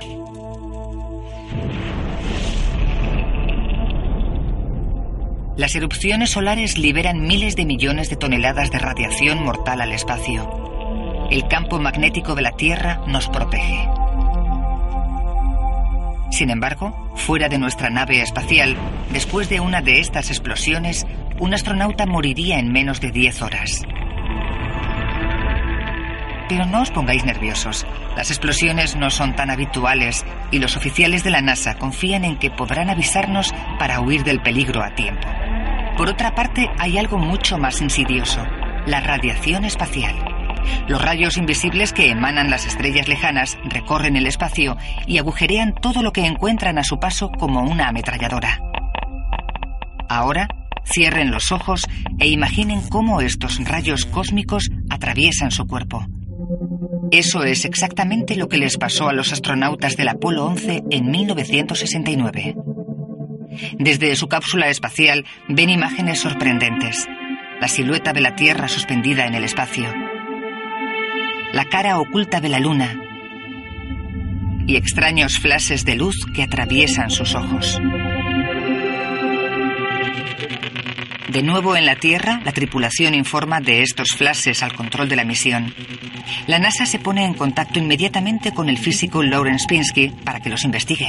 Las 5.56 5.76
erupciones 5.76 6.32
solares 6.32 6.80
liberan 6.80 7.28
miles 7.28 7.56
de 7.56 7.66
millones 7.66 8.10
de 8.10 8.16
toneladas 8.16 8.72
de 8.72 8.80
radiación 8.80 9.44
mortal 9.44 9.82
al 9.82 9.92
espacio. 9.92 11.28
El 11.30 11.48
campo 11.48 11.80
magnético 11.80 12.34
de 12.34 12.42
la 12.42 12.54
Tierra 12.54 13.02
nos 13.06 13.30
protege. 13.30 13.88
Sin 16.32 16.50
embargo, 16.50 17.12
fuera 17.16 17.50
de 17.50 17.60
nuestra 17.60 17.92
nave 17.92 18.24
espacial, 18.24 18.76
después 19.12 19.48
de 19.48 19.60
una 19.60 19.84
de 19.84 20.00
estas 20.00 20.32
explosiones, 20.32 21.06
un 21.40 21.54
astronauta 21.54 22.08
moriría 22.08 22.58
en 22.58 22.72
menos 22.72 23.00
de 23.00 23.12
10 23.12 23.42
horas. 23.44 23.84
Pero 26.54 26.68
no 26.68 26.84
os 26.84 26.92
pongáis 26.92 27.26
nerviosos. 27.26 27.84
Las 28.16 28.30
explosiones 28.30 28.96
no 28.96 29.10
son 29.10 29.36
tan 29.36 29.50
habituales 29.50 30.24
y 30.52 30.60
los 30.60 30.78
oficiales 30.78 31.24
de 31.24 31.32
la 31.32 31.42
NASA 31.42 31.80
confían 31.80 32.24
en 32.26 32.38
que 32.38 32.52
podrán 32.52 32.92
avisarnos 32.92 33.52
para 33.80 34.00
huir 34.02 34.24
del 34.24 34.40
peligro 34.40 34.84
a 34.84 34.94
tiempo. 34.94 35.28
Por 35.98 36.10
otra 36.10 36.36
parte, 36.36 36.70
hay 36.78 37.00
algo 37.00 37.18
mucho 37.18 37.58
más 37.58 37.82
insidioso, 37.82 38.46
la 38.86 39.00
radiación 39.00 39.66
espacial. 39.66 40.14
Los 40.88 41.02
rayos 41.02 41.38
invisibles 41.38 41.92
que 41.92 42.12
emanan 42.12 42.52
las 42.52 42.68
estrellas 42.68 43.08
lejanas 43.08 43.58
recorren 43.64 44.16
el 44.16 44.28
espacio 44.28 44.78
y 45.08 45.18
agujerean 45.18 45.74
todo 45.74 46.04
lo 46.04 46.14
que 46.14 46.28
encuentran 46.28 46.78
a 46.78 46.84
su 46.84 47.00
paso 47.00 47.32
como 47.32 47.64
una 47.64 47.88
ametralladora. 47.88 48.60
Ahora, 50.08 50.48
cierren 50.86 51.32
los 51.32 51.52
ojos 51.52 51.88
e 52.20 52.28
imaginen 52.28 52.88
cómo 52.90 53.22
estos 53.22 53.58
rayos 53.68 54.06
cósmicos 54.06 54.70
atraviesan 54.92 55.50
su 55.50 55.66
cuerpo. 55.66 56.06
Eso 57.14 57.44
es 57.44 57.64
exactamente 57.64 58.36
lo 58.36 58.50
que 58.50 58.58
les 58.58 58.80
pasó 58.80 59.08
a 59.08 59.14
los 59.14 59.32
astronautas 59.32 59.96
del 59.96 60.08
Apolo 60.08 60.46
11 60.46 60.82
en 60.90 61.12
1969. 61.12 62.56
Desde 63.78 64.16
su 64.16 64.28
cápsula 64.28 64.70
espacial 64.70 65.24
ven 65.48 65.70
imágenes 65.70 66.22
sorprendentes. 66.22 67.08
La 67.62 67.68
silueta 67.68 68.14
de 68.14 68.22
la 68.22 68.36
Tierra 68.36 68.68
suspendida 68.68 69.28
en 69.28 69.36
el 69.36 69.44
espacio. 69.44 69.94
La 71.52 71.66
cara 71.66 72.00
oculta 72.00 72.42
de 72.42 72.50
la 72.50 72.60
Luna. 72.60 73.00
Y 74.66 74.76
extraños 74.76 75.38
flashes 75.38 75.86
de 75.86 75.94
luz 75.94 76.16
que 76.34 76.42
atraviesan 76.42 77.12
sus 77.12 77.36
ojos. 77.36 77.80
De 81.34 81.42
nuevo 81.42 81.76
en 81.76 81.88
la 81.88 81.96
Tierra, 81.96 82.42
la 82.46 82.52
tripulación 82.52 83.16
informa 83.16 83.60
de 83.60 83.82
estos 83.82 84.10
flashes 84.16 84.62
al 84.62 84.74
control 84.74 85.10
de 85.10 85.16
la 85.16 85.26
misión. 85.26 85.74
La 86.46 86.60
NASA 86.60 86.86
se 86.86 87.00
pone 87.00 87.26
en 87.26 87.34
contacto 87.34 87.80
inmediatamente 87.80 88.54
con 88.54 88.70
el 88.70 88.78
físico 88.78 89.24
Lawrence 89.24 89.66
Pinsky 89.68 90.10
para 90.24 90.40
que 90.40 90.52
los 90.52 90.64
investigue. 90.64 91.08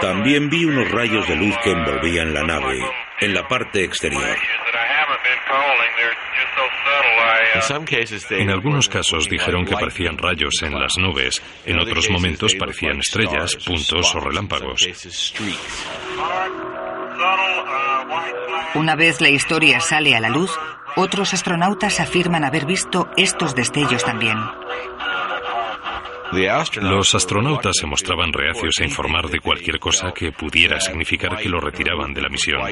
También 0.00 0.48
vi 0.48 0.64
unos 0.64 0.88
rayos 0.92 1.26
de 1.26 1.34
luz 1.34 1.56
que 1.64 1.72
envolvían 1.72 2.32
la 2.32 2.44
nave, 2.44 2.78
en 3.20 3.34
la 3.34 3.48
parte 3.48 3.82
exterior. 3.82 4.36
En 8.30 8.50
algunos 8.50 8.88
casos 8.88 9.28
dijeron 9.28 9.64
que 9.64 9.74
parecían 9.74 10.16
rayos 10.16 10.62
en 10.62 10.78
las 10.78 10.96
nubes, 10.98 11.42
en 11.66 11.80
otros 11.80 12.08
momentos 12.10 12.54
parecían 12.54 13.00
estrellas, 13.00 13.56
puntos 13.56 14.14
o 14.14 14.20
relámpagos. 14.20 14.86
Una 18.74 18.96
vez 18.96 19.20
la 19.20 19.28
historia 19.28 19.80
sale 19.80 20.14
a 20.14 20.20
la 20.20 20.28
luz, 20.28 20.50
otros 20.96 21.34
astronautas 21.34 22.00
afirman 22.00 22.44
haber 22.44 22.66
visto 22.66 23.08
estos 23.16 23.54
destellos 23.54 24.04
también. 24.04 24.38
Los 26.80 27.14
astronautas 27.14 27.76
se 27.78 27.86
mostraban 27.86 28.32
reacios 28.32 28.80
a 28.80 28.84
informar 28.84 29.28
de 29.28 29.38
cualquier 29.38 29.78
cosa 29.78 30.12
que 30.12 30.32
pudiera 30.32 30.80
significar 30.80 31.36
que 31.36 31.48
lo 31.48 31.60
retiraban 31.60 32.14
de 32.14 32.22
la 32.22 32.30
misión. 32.30 32.62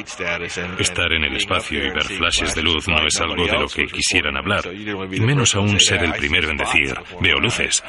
Estar 0.79 1.13
en 1.13 1.25
el 1.25 1.37
espacio 1.37 1.85
y 1.85 1.91
ver 1.91 2.05
flashes 2.05 2.55
de 2.55 2.63
luz 2.63 2.89
no 2.89 3.07
es 3.07 3.21
algo 3.21 3.45
de 3.47 3.59
lo 3.59 3.69
que 3.69 3.87
quisieran 3.87 4.39
hablar, 4.39 4.65
y 4.73 5.21
menos 5.21 5.55
aún 5.55 5.79
ser 5.79 6.03
el 6.05 6.13
primero 6.15 6.49
en 6.49 6.57
decir, 6.57 6.95
veo 7.21 7.39
luces. 7.39 7.83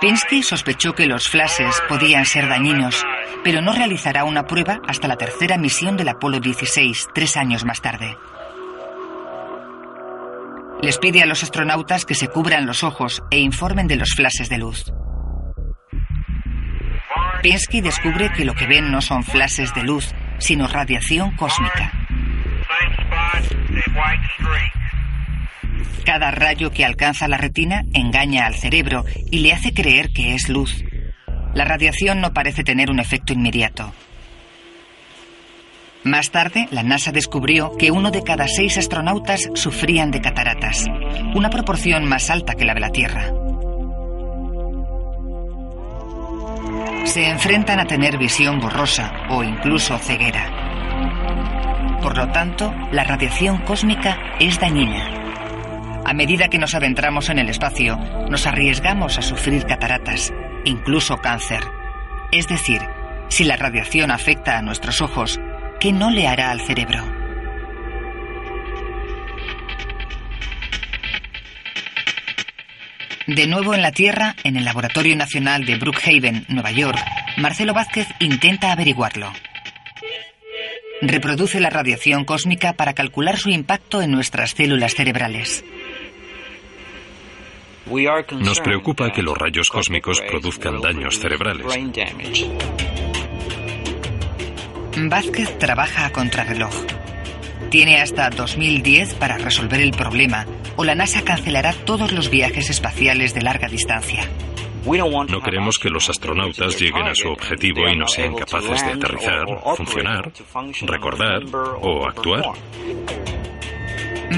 Pinsky 0.00 0.44
sospechó 0.44 0.94
que 0.94 1.06
los 1.06 1.28
flashes 1.28 1.82
podían 1.88 2.24
ser 2.24 2.48
dañinos, 2.48 3.04
pero 3.42 3.60
no 3.60 3.72
realizará 3.72 4.22
una 4.22 4.44
prueba 4.44 4.80
hasta 4.86 5.08
la 5.08 5.16
tercera 5.16 5.58
misión 5.58 5.96
del 5.96 6.08
Apolo 6.08 6.38
16, 6.38 7.08
tres 7.12 7.36
años 7.36 7.64
más 7.64 7.80
tarde. 7.80 8.16
Les 10.82 10.98
pide 10.98 11.20
a 11.22 11.26
los 11.26 11.42
astronautas 11.42 12.04
que 12.04 12.14
se 12.14 12.28
cubran 12.28 12.64
los 12.64 12.84
ojos 12.84 13.24
e 13.32 13.40
informen 13.40 13.88
de 13.88 13.96
los 13.96 14.10
flashes 14.14 14.48
de 14.48 14.58
luz. 14.58 14.92
Pinsky 17.42 17.80
descubre 17.80 18.30
que 18.30 18.44
lo 18.44 18.54
que 18.54 18.68
ven 18.68 18.92
no 18.92 19.00
son 19.00 19.24
flashes 19.24 19.74
de 19.74 19.82
luz, 19.82 20.14
sino 20.38 20.68
radiación 20.68 21.34
cósmica. 21.34 21.92
Cada 26.04 26.30
rayo 26.30 26.70
que 26.70 26.84
alcanza 26.84 27.28
la 27.28 27.36
retina 27.36 27.84
engaña 27.92 28.46
al 28.46 28.54
cerebro 28.54 29.04
y 29.30 29.40
le 29.40 29.52
hace 29.52 29.72
creer 29.72 30.10
que 30.12 30.34
es 30.34 30.48
luz. 30.48 30.84
La 31.54 31.64
radiación 31.64 32.20
no 32.20 32.32
parece 32.32 32.64
tener 32.64 32.90
un 32.90 33.00
efecto 33.00 33.32
inmediato. 33.32 33.92
Más 36.04 36.30
tarde, 36.30 36.68
la 36.70 36.82
NASA 36.82 37.12
descubrió 37.12 37.76
que 37.76 37.90
uno 37.90 38.10
de 38.10 38.22
cada 38.22 38.46
seis 38.46 38.78
astronautas 38.78 39.50
sufrían 39.54 40.10
de 40.10 40.20
cataratas, 40.20 40.86
una 41.34 41.50
proporción 41.50 42.06
más 42.06 42.30
alta 42.30 42.54
que 42.54 42.64
la 42.64 42.74
de 42.74 42.80
la 42.80 42.90
Tierra. 42.90 43.32
Se 47.04 47.28
enfrentan 47.28 47.80
a 47.80 47.86
tener 47.86 48.16
visión 48.16 48.60
borrosa 48.60 49.12
o 49.30 49.42
incluso 49.42 49.98
ceguera. 49.98 50.68
Por 52.00 52.16
lo 52.16 52.28
tanto, 52.28 52.72
la 52.92 53.02
radiación 53.02 53.58
cósmica 53.58 54.16
es 54.38 54.60
dañina. 54.60 55.27
A 56.04 56.14
medida 56.14 56.48
que 56.48 56.58
nos 56.58 56.74
adentramos 56.74 57.28
en 57.28 57.38
el 57.38 57.48
espacio, 57.48 57.96
nos 58.28 58.46
arriesgamos 58.46 59.18
a 59.18 59.22
sufrir 59.22 59.64
cataratas, 59.64 60.32
incluso 60.64 61.18
cáncer. 61.18 61.60
Es 62.32 62.48
decir, 62.48 62.80
si 63.28 63.44
la 63.44 63.56
radiación 63.56 64.10
afecta 64.10 64.58
a 64.58 64.62
nuestros 64.62 65.00
ojos, 65.00 65.38
¿qué 65.80 65.92
no 65.92 66.10
le 66.10 66.26
hará 66.26 66.50
al 66.50 66.60
cerebro? 66.60 67.04
De 73.26 73.46
nuevo 73.46 73.74
en 73.74 73.82
la 73.82 73.92
Tierra, 73.92 74.34
en 74.42 74.56
el 74.56 74.64
Laboratorio 74.64 75.14
Nacional 75.14 75.66
de 75.66 75.76
Brookhaven, 75.76 76.46
Nueva 76.48 76.70
York, 76.70 76.98
Marcelo 77.36 77.74
Vázquez 77.74 78.08
intenta 78.20 78.72
averiguarlo. 78.72 79.30
Reproduce 81.02 81.60
la 81.60 81.70
radiación 81.70 82.24
cósmica 82.24 82.72
para 82.72 82.94
calcular 82.94 83.36
su 83.36 83.50
impacto 83.50 84.00
en 84.00 84.10
nuestras 84.10 84.52
células 84.52 84.94
cerebrales. 84.94 85.62
Nos 88.38 88.60
preocupa 88.60 89.10
que 89.10 89.22
los 89.22 89.36
rayos 89.36 89.68
cósmicos 89.68 90.20
produzcan 90.20 90.80
daños 90.80 91.18
cerebrales. 91.18 91.66
Vázquez 94.96 95.58
trabaja 95.58 96.06
a 96.06 96.12
contrarreloj. 96.12 96.74
Tiene 97.70 98.00
hasta 98.00 98.30
2010 98.30 99.14
para 99.14 99.38
resolver 99.38 99.80
el 99.80 99.92
problema 99.92 100.46
o 100.76 100.84
la 100.84 100.94
NASA 100.94 101.22
cancelará 101.22 101.72
todos 101.72 102.12
los 102.12 102.30
viajes 102.30 102.70
espaciales 102.70 103.34
de 103.34 103.42
larga 103.42 103.68
distancia. 103.68 104.28
No 104.84 105.40
queremos 105.42 105.78
que 105.78 105.90
los 105.90 106.08
astronautas 106.08 106.80
lleguen 106.80 107.08
a 107.08 107.14
su 107.14 107.28
objetivo 107.28 107.88
y 107.88 107.96
no 107.96 108.06
sean 108.06 108.34
capaces 108.34 108.84
de 108.84 108.92
aterrizar, 108.92 109.46
funcionar, 109.76 110.32
recordar 110.86 111.42
o 111.80 112.06
actuar. 112.06 112.44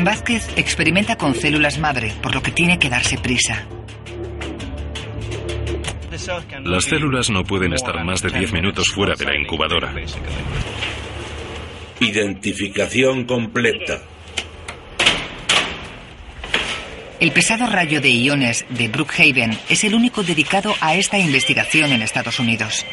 Vázquez 0.05 0.49
experimenta 0.57 1.17
con 1.17 1.35
células 1.35 1.79
madre, 1.79 2.13
por 2.23 2.35
lo 2.35 2.43
que 2.43 2.51
tiene 2.51 2.79
que 2.79 2.89
darse 2.89 3.19
prisa. 3.19 3.67
Las 6.65 6.85
células 6.85 7.31
no 7.31 7.45
pueden 7.45 7.73
estar 7.73 8.05
más 8.05 8.23
de 8.23 8.31
10 8.31 8.53
minutos 8.53 8.89
fuera 8.95 9.15
de 9.15 9.25
la 9.25 9.37
incubadora. 9.37 9.95
Identificación 12.01 13.25
completa. 13.25 14.03
El 17.21 17.33
pesado 17.33 17.67
rayo 17.67 18.01
de 18.01 18.09
iones 18.09 18.65
de 18.71 18.89
Brookhaven 18.89 19.59
es 19.69 19.85
el 19.85 19.95
único 19.95 20.23
dedicado 20.23 20.75
a 20.81 20.95
esta 20.95 21.19
investigación 21.19 21.93
en 21.93 22.01
Estados 22.01 22.39
Unidos. 22.39 22.87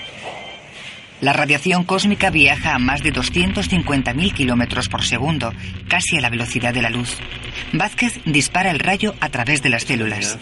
La 1.20 1.34
radiación 1.34 1.84
cósmica 1.84 2.30
viaja 2.30 2.76
a 2.76 2.80
más 2.80 3.02
de 3.02 3.12
250.000 3.12 4.34
kilómetros 4.34 4.88
por 4.88 5.04
segundo, 5.04 5.52
casi 5.88 6.18
a 6.18 6.22
la 6.22 6.30
velocidad 6.30 6.74
de 6.74 6.84
la 6.84 6.92
luz. 6.92 7.18
Vázquez 7.74 8.20
dispara 8.26 8.70
el 8.70 8.80
rayo 8.80 9.16
a 9.20 9.30
través 9.30 9.64
de 9.64 9.70
las 9.70 9.84
células. 9.84 10.38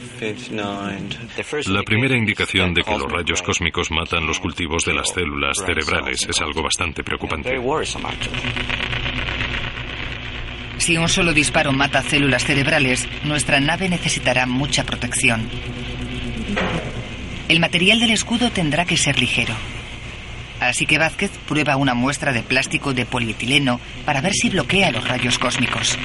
La 1.68 1.84
primera 1.84 2.18
indicación 2.18 2.74
de 2.74 2.84
que 2.84 2.92
los 2.92 3.10
rayos 3.10 3.42
cósmicos 3.42 3.90
matan 3.90 4.28
los 4.28 4.40
cultivos 4.40 4.84
de 4.84 4.94
las 4.94 5.10
células 5.10 5.58
cerebrales 5.66 6.28
es 6.30 6.42
algo 6.42 6.62
bastante 6.62 7.04
preocupante. 7.04 7.56
Si 10.78 10.98
un 10.98 11.08
solo 11.08 11.34
disparo 11.34 11.72
mata 11.72 12.04
células 12.04 12.44
cerebrales, 12.44 13.08
nuestra 13.24 13.62
nave 13.62 13.88
necesitará 13.88 14.46
mucha 14.46 14.84
protección. 14.84 15.48
El 17.48 17.60
material 17.62 18.00
del 18.00 18.12
escudo 18.12 18.52
tendrá 18.52 18.86
que 18.86 18.98
ser 18.98 19.20
ligero. 19.20 19.54
Así 20.60 20.86
que 20.86 20.98
Vázquez 20.98 21.32
prueba 21.48 21.76
una 21.76 21.94
muestra 21.94 22.32
de 22.32 22.42
plástico 22.42 22.94
de 22.94 23.06
polietileno 23.06 23.80
para 24.06 24.22
ver 24.22 24.34
si 24.34 24.50
bloquea 24.50 24.92
los 24.92 25.08
rayos 25.08 25.38
cósmicos. 25.38 25.98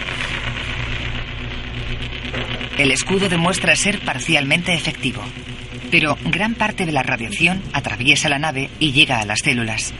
El 2.78 2.90
escudo 2.90 3.28
demuestra 3.28 3.76
ser 3.76 4.00
parcialmente 4.00 4.72
efectivo, 4.72 5.22
pero 5.90 6.16
gran 6.24 6.54
parte 6.54 6.86
de 6.86 6.92
la 6.92 7.02
radiación 7.02 7.62
atraviesa 7.72 8.28
la 8.28 8.38
nave 8.38 8.70
y 8.78 8.92
llega 8.92 9.20
a 9.20 9.24
las 9.24 9.40
células. 9.40 9.92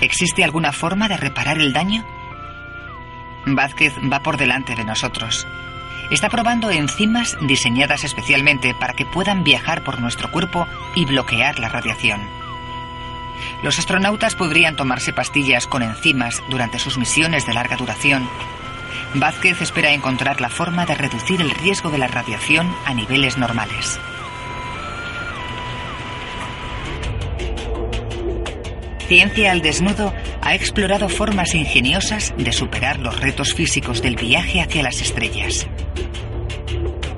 ¿Existe 0.00 0.44
alguna 0.44 0.72
forma 0.72 1.08
de 1.08 1.16
reparar 1.16 1.58
el 1.58 1.72
daño? 1.72 2.06
Vázquez 3.46 3.92
va 4.12 4.22
por 4.22 4.36
delante 4.36 4.74
de 4.74 4.84
nosotros. 4.84 5.46
Está 6.10 6.28
probando 6.28 6.70
enzimas 6.70 7.36
diseñadas 7.42 8.04
especialmente 8.04 8.74
para 8.74 8.94
que 8.94 9.04
puedan 9.04 9.42
viajar 9.42 9.82
por 9.82 10.00
nuestro 10.00 10.30
cuerpo 10.30 10.66
y 10.94 11.04
bloquear 11.04 11.58
la 11.58 11.68
radiación. 11.68 12.20
Los 13.62 13.78
astronautas 13.78 14.34
podrían 14.34 14.76
tomarse 14.76 15.12
pastillas 15.12 15.66
con 15.66 15.82
enzimas 15.82 16.42
durante 16.48 16.78
sus 16.78 16.96
misiones 16.98 17.46
de 17.46 17.54
larga 17.54 17.76
duración. 17.76 18.28
Vázquez 19.14 19.60
espera 19.62 19.92
encontrar 19.92 20.40
la 20.40 20.48
forma 20.48 20.86
de 20.86 20.94
reducir 20.94 21.40
el 21.40 21.50
riesgo 21.50 21.90
de 21.90 21.98
la 21.98 22.06
radiación 22.06 22.72
a 22.84 22.94
niveles 22.94 23.36
normales. 23.38 23.98
Ciencia 29.08 29.52
al 29.52 29.62
Desnudo 29.62 30.12
ha 30.42 30.54
explorado 30.54 31.08
formas 31.08 31.54
ingeniosas 31.54 32.34
de 32.36 32.52
superar 32.52 32.98
los 32.98 33.20
retos 33.20 33.54
físicos 33.54 34.02
del 34.02 34.16
viaje 34.16 34.60
hacia 34.60 34.82
las 34.82 35.00
estrellas. 35.00 35.68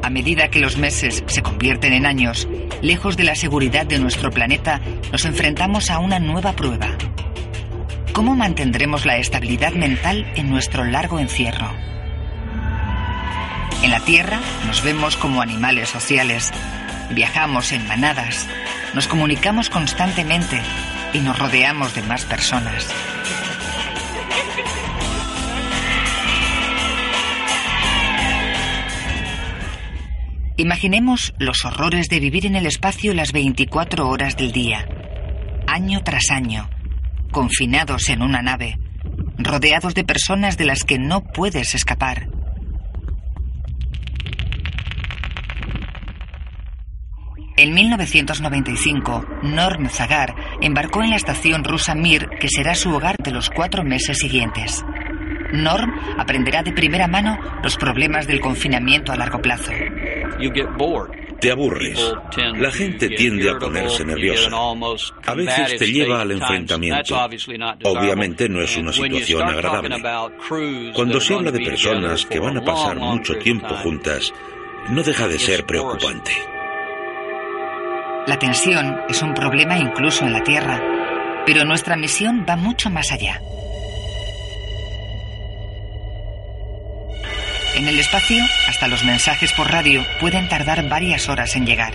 A 0.08 0.10
medida 0.10 0.48
que 0.48 0.58
los 0.58 0.78
meses 0.78 1.22
se 1.26 1.42
convierten 1.42 1.92
en 1.92 2.06
años, 2.06 2.48
lejos 2.80 3.18
de 3.18 3.24
la 3.24 3.34
seguridad 3.34 3.84
de 3.84 3.98
nuestro 3.98 4.30
planeta, 4.30 4.80
nos 5.12 5.26
enfrentamos 5.26 5.90
a 5.90 5.98
una 5.98 6.18
nueva 6.18 6.54
prueba. 6.54 6.88
¿Cómo 8.14 8.34
mantendremos 8.34 9.04
la 9.04 9.18
estabilidad 9.18 9.74
mental 9.74 10.26
en 10.34 10.48
nuestro 10.48 10.86
largo 10.86 11.18
encierro? 11.18 11.70
En 13.82 13.90
la 13.90 14.00
Tierra 14.00 14.40
nos 14.66 14.82
vemos 14.82 15.18
como 15.18 15.42
animales 15.42 15.90
sociales, 15.90 16.52
viajamos 17.10 17.72
en 17.72 17.86
manadas, 17.86 18.48
nos 18.94 19.08
comunicamos 19.08 19.68
constantemente 19.68 20.58
y 21.12 21.18
nos 21.18 21.38
rodeamos 21.38 21.94
de 21.94 22.00
más 22.04 22.24
personas. 22.24 22.88
Imaginemos 30.60 31.34
los 31.38 31.64
horrores 31.64 32.08
de 32.08 32.18
vivir 32.18 32.44
en 32.44 32.56
el 32.56 32.66
espacio 32.66 33.14
las 33.14 33.30
24 33.30 34.08
horas 34.08 34.36
del 34.36 34.50
día, 34.50 34.88
año 35.68 36.02
tras 36.02 36.32
año, 36.32 36.68
confinados 37.30 38.08
en 38.08 38.22
una 38.22 38.42
nave, 38.42 38.76
rodeados 39.38 39.94
de 39.94 40.02
personas 40.02 40.58
de 40.58 40.64
las 40.64 40.82
que 40.82 40.98
no 40.98 41.22
puedes 41.22 41.76
escapar. 41.76 42.28
En 47.56 47.72
1995, 47.72 49.26
Norm 49.44 49.88
Zagar 49.88 50.34
embarcó 50.60 51.04
en 51.04 51.10
la 51.10 51.16
estación 51.16 51.62
rusa 51.62 51.94
Mir, 51.94 52.30
que 52.40 52.48
será 52.48 52.74
su 52.74 52.92
hogar 52.92 53.16
de 53.18 53.30
los 53.30 53.48
cuatro 53.48 53.84
meses 53.84 54.18
siguientes. 54.18 54.84
Norm 55.52 55.92
aprenderá 56.18 56.64
de 56.64 56.72
primera 56.72 57.06
mano 57.06 57.38
los 57.62 57.76
problemas 57.76 58.26
del 58.26 58.40
confinamiento 58.40 59.12
a 59.12 59.16
largo 59.16 59.40
plazo. 59.40 59.70
Te 61.40 61.52
aburres. 61.52 62.14
La 62.56 62.70
gente 62.72 63.08
tiende 63.10 63.48
a 63.48 63.58
ponerse 63.58 64.04
nerviosa. 64.04 64.50
A 65.24 65.34
veces 65.34 65.78
te 65.78 65.86
lleva 65.86 66.22
al 66.22 66.32
enfrentamiento. 66.32 67.16
Obviamente 67.84 68.48
no 68.48 68.60
es 68.60 68.76
una 68.76 68.92
situación 68.92 69.42
agradable. 69.42 69.96
Cuando 70.94 71.20
se 71.20 71.34
habla 71.34 71.50
de 71.52 71.60
personas 71.60 72.26
que 72.26 72.40
van 72.40 72.56
a 72.56 72.64
pasar 72.64 72.96
mucho 72.96 73.36
tiempo 73.36 73.68
juntas, 73.76 74.32
no 74.90 75.02
deja 75.02 75.28
de 75.28 75.38
ser 75.38 75.64
preocupante. 75.64 76.32
La 78.26 78.38
tensión 78.38 79.00
es 79.08 79.22
un 79.22 79.32
problema 79.32 79.78
incluso 79.78 80.24
en 80.24 80.32
la 80.32 80.42
Tierra, 80.42 80.82
pero 81.46 81.64
nuestra 81.64 81.96
misión 81.96 82.44
va 82.48 82.56
mucho 82.56 82.90
más 82.90 83.10
allá. 83.12 83.40
En 87.78 87.86
el 87.86 88.00
espacio, 88.00 88.44
hasta 88.68 88.88
los 88.88 89.04
mensajes 89.04 89.52
por 89.52 89.70
radio 89.70 90.04
pueden 90.18 90.48
tardar 90.48 90.88
varias 90.88 91.28
horas 91.28 91.54
en 91.54 91.64
llegar. 91.64 91.94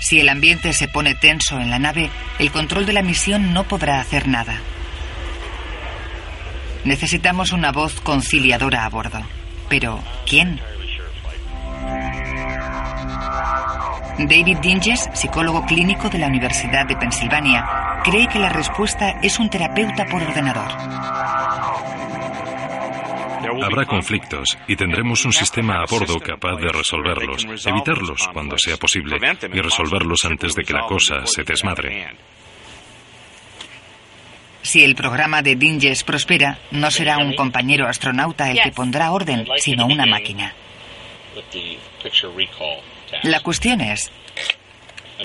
Si 0.00 0.18
el 0.18 0.28
ambiente 0.28 0.72
se 0.72 0.88
pone 0.88 1.14
tenso 1.14 1.60
en 1.60 1.70
la 1.70 1.78
nave, 1.78 2.10
el 2.40 2.50
control 2.50 2.84
de 2.84 2.94
la 2.94 3.02
misión 3.02 3.54
no 3.54 3.62
podrá 3.62 4.00
hacer 4.00 4.26
nada. 4.26 4.60
Necesitamos 6.82 7.52
una 7.52 7.70
voz 7.70 8.00
conciliadora 8.00 8.84
a 8.84 8.88
bordo. 8.88 9.22
Pero, 9.68 10.02
¿quién? 10.28 10.60
David 14.18 14.58
Dinges, 14.58 15.08
psicólogo 15.12 15.64
clínico 15.64 16.08
de 16.08 16.18
la 16.18 16.26
Universidad 16.26 16.86
de 16.86 16.96
Pensilvania, 16.96 18.00
cree 18.02 18.26
que 18.26 18.40
la 18.40 18.48
respuesta 18.48 19.20
es 19.22 19.38
un 19.38 19.48
terapeuta 19.48 20.06
por 20.06 20.24
ordenador. 20.24 21.91
Habrá 23.62 23.84
conflictos 23.86 24.56
y 24.68 24.76
tendremos 24.76 25.24
un 25.24 25.32
sistema 25.32 25.82
a 25.82 25.86
bordo 25.86 26.18
capaz 26.20 26.56
de 26.56 26.68
resolverlos, 26.68 27.66
evitarlos 27.66 28.28
cuando 28.32 28.56
sea 28.58 28.76
posible 28.76 29.16
y 29.52 29.60
resolverlos 29.60 30.24
antes 30.24 30.54
de 30.54 30.62
que 30.62 30.72
la 30.72 30.86
cosa 30.86 31.26
se 31.26 31.42
desmadre. 31.42 32.16
Si 34.62 34.84
el 34.84 34.94
programa 34.94 35.42
de 35.42 35.56
Dinges 35.56 36.04
prospera, 36.04 36.58
no 36.70 36.90
será 36.90 37.18
un 37.18 37.34
compañero 37.34 37.88
astronauta 37.88 38.50
el 38.50 38.60
que 38.62 38.70
pondrá 38.70 39.10
orden, 39.10 39.46
sino 39.58 39.86
una 39.86 40.06
máquina. 40.06 40.54
La 43.22 43.40
cuestión 43.40 43.80
es, 43.80 44.12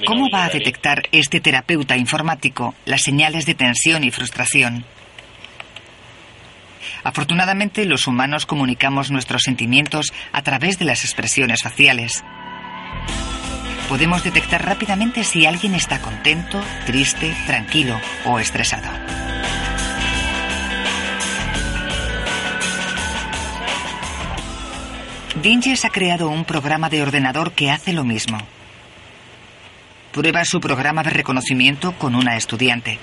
¿cómo 0.05 0.29
va 0.33 0.45
a 0.45 0.49
detectar 0.49 1.03
este 1.11 1.39
terapeuta 1.39 1.95
informático 1.97 2.73
las 2.85 3.03
señales 3.03 3.45
de 3.45 3.53
tensión 3.53 4.03
y 4.03 4.11
frustración? 4.11 4.85
Afortunadamente, 7.03 7.85
los 7.85 8.07
humanos 8.07 8.45
comunicamos 8.45 9.11
nuestros 9.11 9.43
sentimientos 9.43 10.13
a 10.31 10.41
través 10.41 10.79
de 10.79 10.85
las 10.85 11.03
expresiones 11.03 11.63
faciales. 11.63 12.23
Podemos 13.89 14.23
detectar 14.23 14.65
rápidamente 14.65 15.23
si 15.23 15.45
alguien 15.45 15.73
está 15.73 16.01
contento, 16.01 16.61
triste, 16.85 17.33
tranquilo 17.45 17.99
o 18.25 18.39
estresado. 18.39 18.89
Dinges 25.41 25.85
ha 25.85 25.89
creado 25.89 26.29
un 26.29 26.45
programa 26.45 26.89
de 26.89 27.01
ordenador 27.01 27.51
que 27.51 27.69
hace 27.69 27.93
lo 27.93 28.03
mismo. 28.03 28.39
Prueba 30.11 30.43
su 30.45 30.59
programa 30.59 31.03
de 31.03 31.11
reconocimiento 31.11 31.91
con 31.93 32.15
una 32.15 32.35
estudiante. 32.37 32.97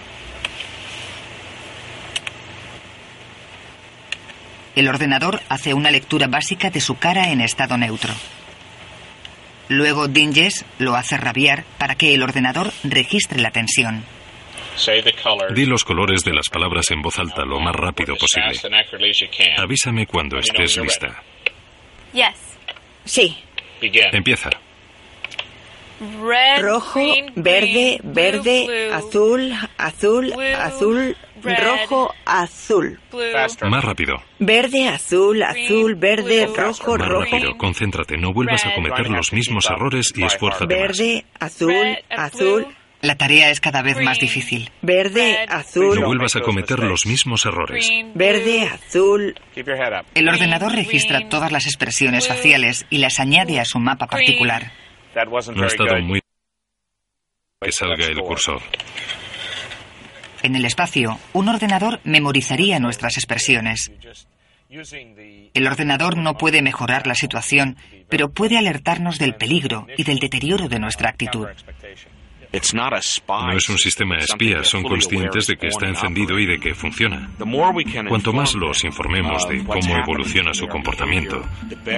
El 4.76 4.88
ordenador 4.88 5.40
hace 5.48 5.74
una 5.74 5.90
lectura 5.90 6.26
básica 6.26 6.70
de 6.70 6.80
su 6.80 6.96
cara 6.96 7.30
en 7.30 7.40
estado 7.40 7.76
neutro. 7.76 8.12
Luego 9.68 10.08
Dinges 10.08 10.64
lo 10.78 10.94
hace 10.94 11.16
rabiar 11.16 11.64
para 11.78 11.94
que 11.94 12.14
el 12.14 12.22
ordenador 12.22 12.72
registre 12.82 13.40
la 13.40 13.50
tensión. 13.50 14.04
Di 15.54 15.66
los 15.66 15.84
colores 15.84 16.24
de 16.24 16.34
las 16.34 16.48
palabras 16.48 16.90
en 16.90 17.00
voz 17.00 17.18
alta 17.18 17.44
lo 17.44 17.60
más 17.60 17.74
rápido 17.74 18.16
posible. 18.16 18.58
Avísame 19.56 20.06
cuando 20.06 20.38
estés 20.38 20.76
lista. 20.78 21.22
Sí. 23.04 23.36
Empieza. 24.12 24.50
Rojo, 26.60 27.00
verde, 27.36 28.00
verde, 28.02 28.90
azul, 28.92 29.52
azul, 29.78 30.32
azul, 30.58 31.16
rojo, 31.42 32.12
azul. 32.24 32.98
Más 33.68 33.84
rápido. 33.84 34.16
Verde, 34.38 34.88
azul, 34.88 35.42
azul, 35.42 35.94
verde, 35.94 36.46
rojo, 36.46 36.96
Más 36.98 37.08
rojo. 37.08 37.24
rápido. 37.30 37.56
Concéntrate. 37.56 38.16
No 38.16 38.32
vuelvas 38.32 38.64
a 38.66 38.74
cometer 38.74 39.08
los 39.10 39.32
mismos 39.32 39.68
errores 39.70 40.12
y 40.16 40.24
esfuérzate 40.24 40.66
más. 40.66 40.78
Verde, 40.88 41.24
azul, 41.38 41.98
azul, 42.10 42.66
La 43.02 43.16
tarea 43.18 43.50
es 43.50 43.60
cada 43.60 43.82
vez 43.82 44.00
más 44.00 44.18
difícil. 44.18 44.70
verde, 44.80 45.36
azul, 45.48 46.00
No 46.00 46.06
vuelvas 46.06 46.36
a 46.36 46.40
cometer 46.40 46.78
los 46.78 47.04
mismos 47.06 47.44
errores. 47.44 47.90
verde, 48.14 48.66
azul. 48.66 49.34
El 50.14 50.28
ordenador 50.28 50.72
registra 50.72 51.28
todas 51.28 51.52
las 51.52 51.66
expresiones 51.66 52.26
faciales 52.28 52.86
y 52.90 52.98
las 52.98 53.20
añade 53.20 53.60
a 53.60 53.64
su 53.64 53.78
mapa 53.78 54.06
particular. 54.06 54.72
No 55.54 55.64
ha 55.64 55.66
estado 55.66 56.00
muy 56.00 56.20
que 57.60 57.72
salga 57.72 58.06
el 58.06 58.20
cursor. 58.20 58.60
En 60.42 60.54
el 60.54 60.64
espacio, 60.66 61.18
un 61.32 61.48
ordenador 61.48 62.00
memorizaría 62.04 62.78
nuestras 62.78 63.16
expresiones. 63.16 63.90
El 65.54 65.66
ordenador 65.66 66.18
no 66.18 66.36
puede 66.36 66.60
mejorar 66.60 67.06
la 67.06 67.14
situación, 67.14 67.76
pero 68.08 68.30
puede 68.30 68.58
alertarnos 68.58 69.18
del 69.18 69.36
peligro 69.36 69.86
y 69.96 70.04
del 70.04 70.18
deterioro 70.18 70.68
de 70.68 70.80
nuestra 70.80 71.08
actitud. 71.08 71.46
No 72.54 73.56
es 73.56 73.68
un 73.68 73.78
sistema 73.78 74.16
espía, 74.18 74.62
son 74.64 74.82
conscientes 74.82 75.46
de 75.46 75.56
que 75.56 75.68
está 75.68 75.86
encendido 75.86 76.38
y 76.38 76.46
de 76.46 76.58
que 76.58 76.74
funciona. 76.74 77.30
Cuanto 78.08 78.32
más 78.32 78.54
los 78.54 78.84
informemos 78.84 79.48
de 79.48 79.64
cómo 79.64 79.96
evoluciona 79.96 80.54
su 80.54 80.66
comportamiento, 80.66 81.42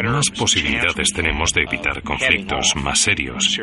más 0.04 0.30
posibilidades 0.30 1.08
tenemos 1.14 1.52
de 1.52 1.62
evitar 1.62 2.02
conflictos 2.02 2.74
más 2.76 2.98
serios. 3.00 3.58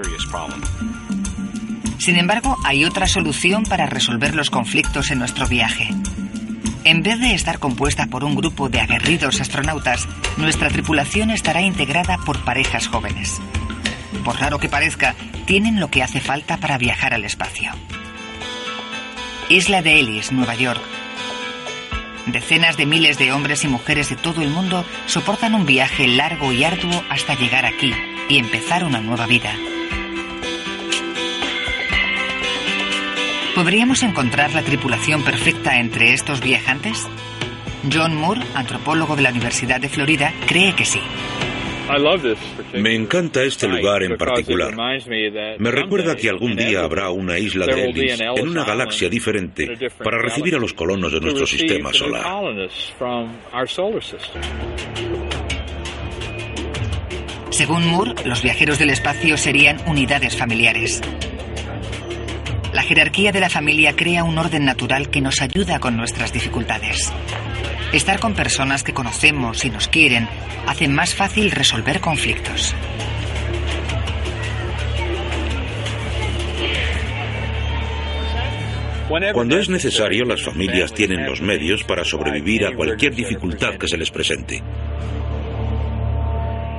Sin 1.98 2.18
embargo, 2.18 2.58
hay 2.66 2.84
otra 2.84 3.08
solución 3.08 3.64
para 3.64 3.86
resolver 3.86 4.36
los 4.36 4.50
conflictos 4.50 5.10
en 5.12 5.20
nuestro 5.20 5.48
viaje. 5.48 5.90
En 6.84 7.02
vez 7.02 7.18
de 7.20 7.34
estar 7.34 7.60
compuesta 7.60 8.08
por 8.08 8.26
un 8.26 8.36
grupo 8.36 8.68
de 8.68 8.82
aguerridos 8.82 9.40
astronautas, 9.40 10.08
nuestra 10.36 10.68
tripulación 10.70 11.30
estará 11.30 11.62
integrada 11.62 12.18
por 12.26 12.44
parejas 12.44 12.88
jóvenes. 12.88 13.42
Por 14.24 14.40
raro 14.40 14.60
que 14.60 14.70
parezca, 14.70 15.16
tienen 15.46 15.80
lo 15.80 15.90
que 15.90 16.04
hace 16.04 16.20
falta 16.20 16.58
para 16.58 16.78
viajar 16.78 17.14
al 17.14 17.26
espacio. 17.26 17.72
Isla 19.50 19.82
de 19.82 20.00
Ellis, 20.00 20.32
Nueva 20.32 20.56
York. 20.56 20.82
Decenas 22.26 22.78
de 22.78 22.86
miles 22.86 23.18
de 23.18 23.34
hombres 23.34 23.64
y 23.66 23.68
mujeres 23.68 24.10
de 24.10 24.16
todo 24.16 24.42
el 24.42 24.50
mundo 24.50 24.86
soportan 25.08 25.56
un 25.56 25.66
viaje 25.66 26.08
largo 26.08 26.54
y 26.54 26.64
arduo 26.64 27.04
hasta 27.10 27.36
llegar 27.36 27.66
aquí 27.66 27.94
y 28.30 28.38
empezar 28.38 28.86
una 28.86 29.02
nueva 29.02 29.28
vida. 29.28 29.54
¿Podríamos 33.56 34.02
encontrar 34.02 34.54
la 34.54 34.64
tripulación 34.64 35.24
perfecta 35.24 35.80
entre 35.80 36.14
estos 36.14 36.42
viajantes? 36.42 37.08
John 37.92 38.16
Moore, 38.16 38.42
antropólogo 38.56 39.16
de 39.16 39.22
la 39.22 39.30
Universidad 39.30 39.80
de 39.80 39.90
Florida, 39.90 40.34
cree 40.48 40.74
que 40.74 40.86
sí. 40.86 41.02
Me 42.74 42.96
encanta 42.96 43.44
este 43.44 43.68
lugar 43.68 44.04
en 44.04 44.18
particular. 44.18 44.74
Me 45.60 45.72
recuerda 45.72 46.16
que 46.16 46.30
algún 46.30 46.56
día 46.56 46.82
habrá 46.82 47.10
una 47.10 47.38
isla 47.38 47.66
de 47.66 47.86
Ellis 47.86 48.20
en 48.20 48.48
una 48.48 48.64
galaxia 48.64 49.10
diferente 49.10 49.68
para 50.04 50.20
recibir 50.20 50.56
a 50.56 50.60
los 50.60 50.74
colonos 50.74 51.12
de 51.12 51.20
nuestro 51.20 51.46
sistema 51.46 51.94
solar. 51.94 52.26
Según 57.50 57.86
Moore, 57.88 58.16
los 58.26 58.42
viajeros 58.42 58.80
del 58.80 58.90
espacio 58.90 59.38
serían 59.38 59.78
unidades 59.86 60.36
familiares. 60.36 61.02
La 62.74 62.82
jerarquía 62.82 63.32
de 63.32 63.40
la 63.40 63.50
familia 63.50 63.96
crea 63.96 64.24
un 64.24 64.40
orden 64.40 64.66
natural 64.66 65.10
que 65.12 65.22
nos 65.22 65.40
ayuda 65.42 65.80
con 65.80 65.96
nuestras 65.96 66.34
dificultades. 66.34 67.14
Estar 67.94 68.20
con 68.20 68.34
personas 68.34 68.84
que 68.84 68.92
conocemos 68.92 69.64
y 69.66 69.70
nos 69.70 69.88
quieren 69.88 70.28
hace 70.68 70.88
más 70.88 71.14
fácil 71.14 71.52
resolver 71.52 72.00
conflictos. 72.00 72.76
Cuando 79.32 79.60
es 79.60 79.70
necesario, 79.70 80.26
las 80.26 80.42
familias 80.42 80.92
tienen 80.92 81.24
los 81.24 81.40
medios 81.40 81.84
para 81.84 82.04
sobrevivir 82.04 82.66
a 82.66 82.76
cualquier 82.76 83.14
dificultad 83.14 83.76
que 83.76 83.88
se 83.88 83.98
les 83.98 84.10
presente. 84.10 84.64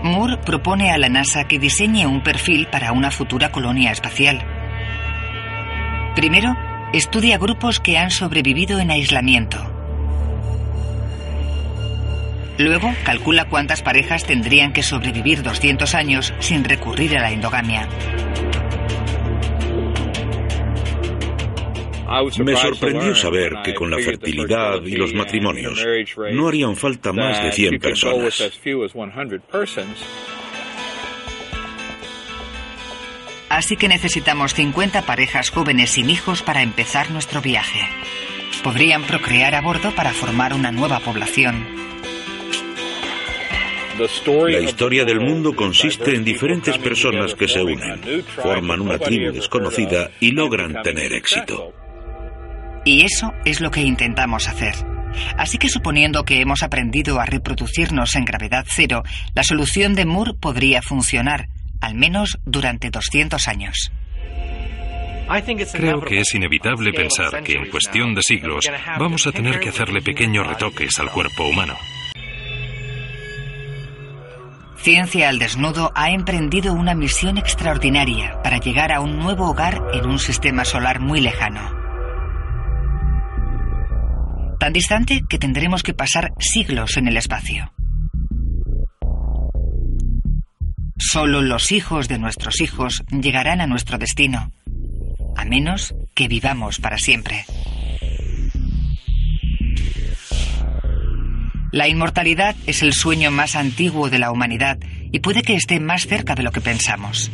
Moore 0.03 0.39
propone 0.45 0.91
a 0.91 0.99
la 0.99 1.09
NASA 1.09 1.45
que 1.45 1.61
diseñe 1.61 2.07
un 2.07 2.25
perfil 2.25 2.67
para 2.67 2.91
una 2.91 3.13
futura 3.13 3.53
colonia 3.53 3.93
espacial. 3.93 4.45
Primero, 6.17 6.57
estudia 6.93 7.39
grupos 7.39 7.79
que 7.79 7.99
han 7.99 8.11
sobrevivido 8.11 8.81
en 8.81 8.91
aislamiento. 8.91 9.74
Luego, 12.59 12.95
calcula 13.05 13.47
cuántas 13.47 13.83
parejas 13.83 14.25
tendrían 14.25 14.73
que 14.73 14.83
sobrevivir 14.83 15.43
200 15.43 15.95
años 15.95 16.33
sin 16.39 16.65
recurrir 16.65 17.17
a 17.17 17.23
la 17.23 17.33
endogamia. 17.33 17.89
Me 22.39 22.57
sorprendió 22.57 23.15
saber 23.15 23.55
que 23.65 23.75
con 23.75 23.91
la 23.91 23.99
fertilidad 23.99 24.83
y 24.85 24.97
los 24.97 25.13
matrimonios 25.15 25.85
no 26.33 26.49
harían 26.49 26.77
falta 26.77 27.13
más 27.13 27.43
de 27.43 27.51
100 27.51 27.79
personas. 27.81 28.61
Así 33.49 33.77
que 33.77 33.89
necesitamos 33.89 34.55
50 34.55 35.03
parejas 35.03 35.51
jóvenes 35.51 35.91
sin 35.91 36.11
hijos 36.11 36.43
para 36.43 36.63
empezar 36.63 37.11
nuestro 37.11 37.41
viaje. 37.41 37.81
Podrían 38.63 39.03
procrear 39.05 39.55
a 39.55 39.61
bordo 39.61 39.95
para 39.95 40.13
formar 40.13 40.55
una 40.55 40.73
nueva 40.73 41.01
población. 41.01 41.84
La 43.97 44.61
historia 44.61 45.05
del 45.05 45.21
mundo 45.21 45.55
consiste 45.55 46.17
en 46.17 46.25
diferentes 46.25 46.77
personas 46.79 47.35
que 47.35 47.47
se 47.47 47.63
unen, 47.63 48.25
forman 48.25 48.81
una 48.81 48.99
tribu 48.99 49.33
desconocida 49.33 50.11
y 50.19 50.33
logran 50.33 50.83
tener 50.83 51.13
éxito. 51.13 51.73
Y 52.85 53.05
eso 53.05 53.33
es 53.45 53.61
lo 53.61 53.71
que 53.71 53.83
intentamos 53.83 54.49
hacer. 54.49 54.75
Así 55.39 55.59
que 55.59 55.69
suponiendo 55.69 56.25
que 56.25 56.41
hemos 56.41 56.63
aprendido 56.63 57.21
a 57.21 57.27
reproducirnos 57.27 58.17
en 58.17 58.25
gravedad 58.25 58.65
cero, 58.69 59.05
la 59.35 59.45
solución 59.45 59.95
de 59.95 60.07
Moore 60.07 60.33
podría 60.41 60.83
funcionar, 60.83 61.49
al 61.81 61.95
menos 61.95 62.39
durante 62.45 62.91
200 62.91 63.47
años. 63.47 63.93
Creo 65.73 66.01
que 66.03 66.19
es 66.19 66.35
inevitable 66.35 66.93
pensar 66.93 67.43
que 67.43 67.53
en 67.53 67.71
cuestión 67.71 68.15
de 68.15 68.23
siglos 68.23 68.69
vamos 68.99 69.27
a 69.27 69.33
tener 69.33 69.61
que 69.61 69.71
hacerle 69.71 70.03
pequeños 70.03 70.47
retoques 70.47 70.99
al 70.99 71.11
cuerpo 71.11 71.45
humano. 71.45 71.77
Ciencia 74.85 75.31
al 75.31 75.39
Desnudo 75.39 75.93
ha 75.95 76.11
emprendido 76.11 76.75
una 76.75 76.95
misión 76.95 77.39
extraordinaria 77.39 78.43
para 78.43 78.59
llegar 78.59 78.93
a 78.93 79.01
un 79.01 79.19
nuevo 79.19 79.49
hogar 79.49 79.83
en 79.95 80.05
un 80.05 80.19
sistema 80.19 80.67
solar 80.67 81.01
muy 81.01 81.23
lejano. 81.23 81.73
Tan 84.61 84.75
distante 84.75 85.23
que 85.27 85.39
tendremos 85.39 85.83
que 85.83 85.95
pasar 85.95 86.35
siglos 86.39 86.99
en 86.99 87.09
el 87.09 87.17
espacio. 87.17 87.73
Solo 90.99 91.41
los 91.41 91.73
hijos 91.73 92.07
de 92.07 92.19
nuestros 92.19 92.61
hijos 92.61 93.05
llegarán 93.11 93.63
a 93.63 93.67
nuestro 93.67 93.97
destino, 93.97 94.53
a 95.35 95.47
menos 95.47 95.95
que 96.15 96.29
vivamos 96.29 96.79
para 96.79 96.99
siempre. 96.99 97.47
La 101.75 101.89
inmortalidad 101.89 102.55
es 102.69 102.85
el 102.85 102.93
sueño 102.93 103.33
más 103.33 103.57
antiguo 103.57 104.09
de 104.09 104.21
la 104.21 104.31
humanidad 104.31 104.79
y 105.11 105.19
puede 105.19 105.43
que 105.43 105.57
esté 105.57 105.81
más 105.81 106.07
cerca 106.07 106.37
de 106.37 106.45
lo 106.45 106.53
que 106.53 106.61
pensamos. 106.61 107.33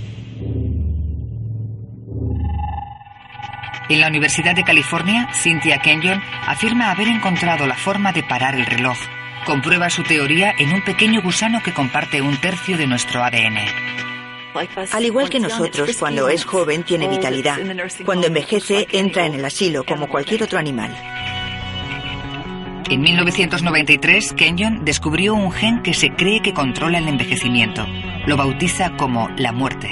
En 3.90 4.00
la 4.00 4.08
Universidad 4.08 4.54
de 4.54 4.64
California, 4.64 5.28
Cynthia 5.34 5.76
Kenyon 5.80 6.22
afirma 6.46 6.90
haber 6.90 7.08
encontrado 7.08 7.66
la 7.66 7.74
forma 7.74 8.12
de 8.12 8.22
parar 8.22 8.54
el 8.54 8.64
reloj. 8.64 8.96
Comprueba 9.44 9.90
su 9.90 10.04
teoría 10.04 10.54
en 10.58 10.72
un 10.72 10.80
pequeño 10.80 11.20
gusano 11.20 11.62
que 11.62 11.74
comparte 11.74 12.22
un 12.22 12.38
tercio 12.38 12.78
de 12.78 12.86
nuestro 12.86 13.22
ADN. 13.22 13.58
Al 14.92 15.04
igual 15.04 15.28
que 15.28 15.38
nosotros, 15.38 15.94
cuando 15.98 16.30
es 16.30 16.46
joven 16.46 16.82
tiene 16.84 17.08
vitalidad. 17.08 17.58
Cuando 18.06 18.28
envejece 18.28 18.88
entra 18.90 19.26
en 19.26 19.34
el 19.34 19.44
asilo 19.44 19.84
como 19.84 20.08
cualquier 20.08 20.44
otro 20.44 20.58
animal. 20.58 20.96
En 22.90 23.02
1993, 23.02 24.32
Kenyon 24.32 24.84
descubrió 24.84 25.32
un 25.34 25.52
gen 25.52 25.80
que 25.80 25.94
se 25.94 26.10
cree 26.10 26.42
que 26.42 26.52
controla 26.52 26.98
el 26.98 27.06
envejecimiento. 27.06 27.86
Lo 28.26 28.36
bautiza 28.36 28.96
como 28.96 29.28
la 29.36 29.52
muerte. 29.52 29.88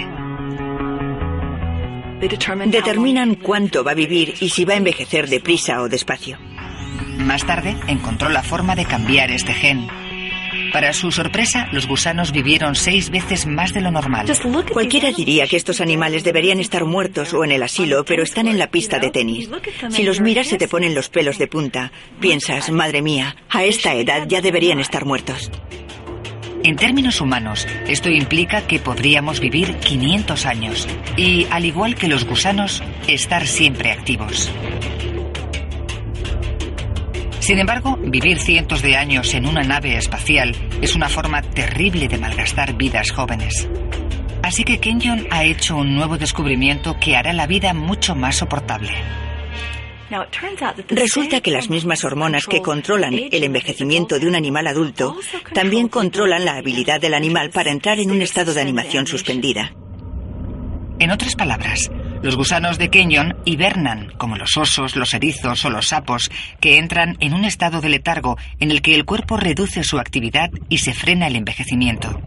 Determinan 2.67 3.37
cuánto 3.37 3.85
va 3.85 3.93
a 3.93 3.95
vivir 3.95 4.35
y 4.41 4.49
si 4.49 4.65
va 4.65 4.75
a 4.75 4.79
envejecer 4.79 5.29
deprisa 5.29 5.81
o 5.81 5.89
despacio. 5.89 6.39
Más 7.19 7.47
tarde 7.47 7.77
encontró 7.87 8.31
la 8.31 8.43
forma 8.43 8.75
de 8.75 8.85
cambiar 8.85 9.31
este 9.31 9.55
gen. 9.55 9.87
Para 10.73 10.93
su 10.93 11.11
sorpresa, 11.11 11.69
los 11.73 11.87
gusanos 11.87 12.33
vivieron 12.33 12.75
seis 12.75 13.11
veces 13.11 13.47
más 13.47 13.73
de 13.73 13.81
lo 13.81 13.91
normal. 13.91 14.27
Cualquiera 14.73 15.11
diría 15.13 15.47
que 15.47 15.57
estos 15.57 15.81
animales 15.81 16.25
deberían 16.25 16.61
estar 16.61 16.85
muertos 16.85 17.33
o 17.35 17.45
en 17.45 17.53
el 17.53 17.63
asilo, 17.63 18.05
pero 18.05 18.23
están 18.23 18.49
en 18.49 18.59
la 18.59 18.71
pista 18.71 18.99
de 18.99 19.11
tenis. 19.11 19.49
Si 19.91 20.03
los 20.03 20.21
miras 20.21 20.49
se 20.49 20.59
te 20.59 20.69
ponen 20.69 20.95
los 20.95 21.09
pelos 21.09 21.39
de 21.39 21.47
punta. 21.47 21.93
Piensas, 22.21 22.71
madre 22.71 23.03
mía, 23.03 23.37
a 23.49 23.65
esta 23.65 23.95
edad 23.95 24.27
ya 24.27 24.41
deberían 24.41 24.81
estar 24.81 25.05
muertos. 25.05 25.51
En 26.65 26.77
términos 26.77 27.21
humanos, 27.21 27.67
esto 27.87 28.11
implica 28.11 28.67
que 28.67 28.81
podríamos 28.81 29.41
vivir 29.41 29.77
500 29.77 30.45
años 30.47 30.89
y, 31.17 31.47
al 31.51 31.65
igual 31.65 31.95
que 31.95 32.09
los 32.09 32.25
gusanos, 32.25 32.83
estar 33.07 33.47
siempre 33.47 33.93
activos. 33.93 34.51
Sin 37.49 37.59
embargo, 37.59 37.97
vivir 37.97 38.39
cientos 38.39 38.83
de 38.83 38.95
años 38.95 39.33
en 39.33 39.47
una 39.47 39.63
nave 39.63 39.97
espacial 39.97 40.55
es 40.83 40.95
una 40.95 41.09
forma 41.09 41.41
terrible 41.41 42.07
de 42.07 42.19
malgastar 42.19 42.75
vidas 42.75 43.11
jóvenes. 43.11 43.67
Así 44.43 44.65
que 44.65 44.79
Kenyon 44.81 45.27
ha 45.31 45.45
hecho 45.45 45.79
un 45.79 45.95
nuevo 45.95 46.19
descubrimiento 46.19 47.01
que 47.01 47.17
hará 47.17 47.33
la 47.33 47.47
vida 47.47 47.73
mucho 47.73 48.15
más 48.15 48.37
soportable. 48.37 48.91
Resulta 50.91 51.41
que 51.41 51.51
las 51.51 51.71
mismas 51.71 52.05
hormonas 52.05 52.45
que 52.45 52.61
controlan 52.61 53.15
el 53.15 53.43
envejecimiento 53.43 54.19
de 54.19 54.29
un 54.29 54.35
animal 54.35 54.67
adulto 54.67 55.17
también 55.55 55.89
controlan 55.89 56.45
la 56.45 56.57
habilidad 56.57 57.01
del 57.01 57.15
animal 57.15 57.49
para 57.49 57.71
entrar 57.71 57.99
en 57.99 58.11
un 58.11 58.21
estado 58.21 58.53
de 58.53 58.61
animación 58.61 59.07
suspendida. 59.07 59.73
En 60.99 61.11
otras 61.13 61.35
palabras, 61.35 61.91
los 62.23 62.37
gusanos 62.37 62.79
de 62.79 62.91
Kenyon 62.91 63.37
hibernan, 63.45 64.13
como 64.17 64.37
los 64.37 64.57
osos, 64.57 64.97
los 64.97 65.15
erizos 65.15 65.65
o 65.65 65.71
los 65.71 65.89
sapos, 65.89 66.31
que 66.61 66.79
entran 66.79 67.17
en 67.21 67.33
un 67.33 67.45
estado 67.45 67.81
de 67.81 67.89
letargo 67.89 68.37
en 68.59 68.71
el 68.71 68.83
que 68.83 68.95
el 68.95 69.05
cuerpo 69.05 69.37
reduce 69.37 69.85
su 69.85 69.99
actividad 69.99 70.51
y 70.69 70.79
se 70.79 70.95
frena 70.95 71.29
el 71.29 71.37
envejecimiento. 71.37 72.21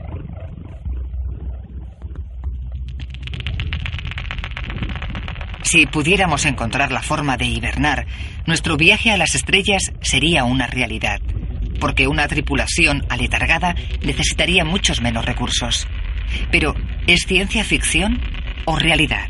Si 5.64 5.86
pudiéramos 5.86 6.46
encontrar 6.46 6.92
la 6.92 7.02
forma 7.02 7.38
de 7.38 7.46
hibernar, 7.46 8.06
nuestro 8.46 8.76
viaje 8.78 9.12
a 9.12 9.18
las 9.18 9.36
estrellas 9.36 9.94
sería 10.02 10.44
una 10.44 10.68
realidad, 10.68 11.22
porque 11.80 12.08
una 12.08 12.28
tripulación 12.28 13.06
aletargada 13.10 13.76
necesitaría 14.02 14.66
muchos 14.66 15.02
menos 15.02 15.26
recursos. 15.26 15.88
Pero, 16.52 16.76
¿es 17.08 17.26
ciencia 17.26 17.64
ficción 17.64 18.20
o 18.66 18.78
realidad? 18.78 19.28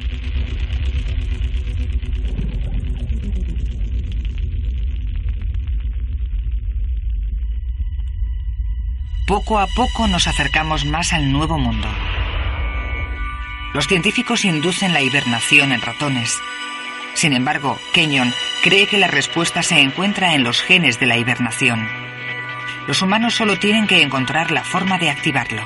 Poco 9.32 9.60
a 9.60 9.68
poco 9.68 10.08
nos 10.08 10.28
acercamos 10.28 10.84
más 10.84 11.14
al 11.14 11.32
nuevo 11.32 11.58
mundo. 11.58 11.88
Los 13.74 13.88
científicos 13.88 14.44
inducen 14.44 14.92
la 14.92 15.02
hibernación 15.02 15.72
en 15.72 15.82
ratones. 15.82 16.38
Sin 17.14 17.32
embargo, 17.32 17.80
Kenyon 17.94 18.34
cree 18.62 18.88
que 18.88 18.98
la 18.98 19.08
respuesta 19.08 19.64
se 19.64 19.80
encuentra 19.80 20.36
en 20.36 20.44
los 20.44 20.62
genes 20.62 21.00
de 21.00 21.06
la 21.06 21.18
hibernación. 21.18 21.88
Los 22.90 23.02
humanos 23.02 23.34
solo 23.34 23.58
tienen 23.58 23.88
que 23.88 24.02
encontrar 24.02 24.52
la 24.52 24.66
forma 24.66 24.98
de 24.98 25.10
activarlo. 25.10 25.62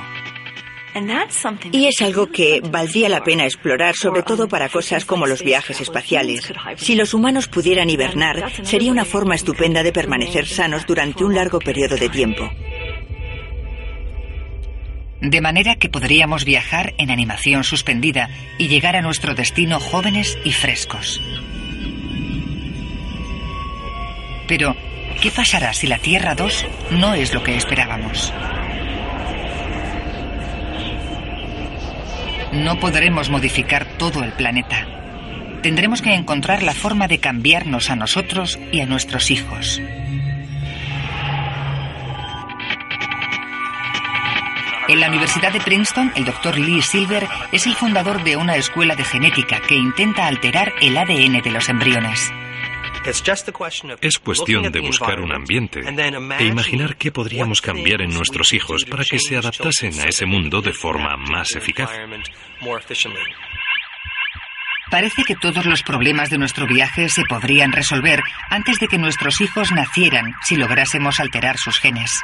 Y 1.72 1.86
es 1.88 2.00
algo 2.02 2.28
que 2.28 2.60
valdría 2.60 3.08
la 3.08 3.24
pena 3.24 3.46
explorar, 3.46 3.96
sobre 3.96 4.22
todo 4.22 4.46
para 4.48 4.68
cosas 4.68 5.04
como 5.04 5.26
los 5.26 5.42
viajes 5.42 5.80
espaciales. 5.80 6.52
Si 6.76 6.94
los 6.94 7.12
humanos 7.14 7.48
pudieran 7.48 7.90
hibernar, 7.90 8.52
sería 8.62 8.92
una 8.92 9.04
forma 9.04 9.34
estupenda 9.34 9.82
de 9.82 9.92
permanecer 9.92 10.46
sanos 10.46 10.86
durante 10.86 11.24
un 11.24 11.34
largo 11.34 11.58
periodo 11.58 11.96
de 11.96 12.08
tiempo. 12.08 12.48
De 15.20 15.40
manera 15.40 15.76
que 15.76 15.88
podríamos 15.88 16.44
viajar 16.44 16.94
en 16.98 17.10
animación 17.10 17.64
suspendida 17.64 18.28
y 18.58 18.68
llegar 18.68 18.96
a 18.96 19.02
nuestro 19.02 19.34
destino 19.34 19.80
jóvenes 19.80 20.38
y 20.44 20.52
frescos. 20.52 21.20
Pero, 24.46 24.76
¿qué 25.20 25.30
pasará 25.30 25.72
si 25.72 25.86
la 25.86 25.98
Tierra 25.98 26.34
2 26.34 26.66
no 26.92 27.14
es 27.14 27.34
lo 27.34 27.42
que 27.42 27.56
esperábamos? 27.56 28.32
No 32.52 32.78
podremos 32.78 33.28
modificar 33.28 33.86
todo 33.98 34.22
el 34.22 34.32
planeta. 34.32 34.86
Tendremos 35.62 36.00
que 36.00 36.14
encontrar 36.14 36.62
la 36.62 36.74
forma 36.74 37.08
de 37.08 37.18
cambiarnos 37.18 37.90
a 37.90 37.96
nosotros 37.96 38.58
y 38.70 38.80
a 38.80 38.86
nuestros 38.86 39.30
hijos. 39.30 39.80
En 44.88 45.00
la 45.00 45.08
Universidad 45.08 45.52
de 45.52 45.60
Princeton, 45.60 46.12
el 46.14 46.24
doctor 46.24 46.56
Lee 46.56 46.80
Silver 46.80 47.26
es 47.50 47.66
el 47.66 47.74
fundador 47.74 48.22
de 48.22 48.36
una 48.36 48.54
escuela 48.54 48.94
de 48.94 49.02
genética 49.02 49.60
que 49.60 49.74
intenta 49.74 50.28
alterar 50.28 50.72
el 50.80 50.96
ADN 50.96 51.42
de 51.42 51.50
los 51.50 51.68
embriones. 51.68 52.32
Es 54.00 54.18
cuestión 54.18 54.70
de 54.70 54.80
buscar 54.80 55.20
un 55.20 55.32
ambiente 55.32 55.80
e 56.38 56.44
imaginar 56.44 56.96
qué 56.96 57.10
podríamos 57.10 57.60
cambiar 57.60 58.02
en 58.02 58.14
nuestros 58.14 58.52
hijos 58.52 58.84
para 58.84 59.04
que 59.04 59.18
se 59.18 59.36
adaptasen 59.36 59.98
a 60.00 60.04
ese 60.04 60.24
mundo 60.24 60.62
de 60.62 60.72
forma 60.72 61.16
más 61.16 61.56
eficaz. 61.56 61.90
Parece 64.88 65.24
que 65.24 65.34
todos 65.34 65.66
los 65.66 65.82
problemas 65.82 66.30
de 66.30 66.38
nuestro 66.38 66.64
viaje 66.68 67.08
se 67.08 67.24
podrían 67.24 67.72
resolver 67.72 68.20
antes 68.50 68.78
de 68.78 68.86
que 68.86 68.98
nuestros 68.98 69.40
hijos 69.40 69.72
nacieran 69.72 70.34
si 70.44 70.54
lográsemos 70.54 71.18
alterar 71.18 71.58
sus 71.58 71.78
genes. 71.80 72.20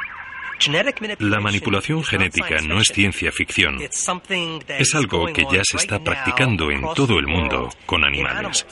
La 1.19 1.39
manipulación 1.39 2.03
genética 2.03 2.61
no 2.61 2.79
es 2.79 2.87
ciencia 2.87 3.31
ficción. 3.31 3.79
Es 3.81 4.95
algo 4.95 5.25
que 5.27 5.43
ya 5.51 5.61
se 5.63 5.77
está 5.77 5.99
practicando 5.99 6.71
en 6.71 6.81
todo 6.95 7.19
el 7.19 7.27
mundo 7.27 7.69
con 7.85 8.03
animales. 8.03 8.65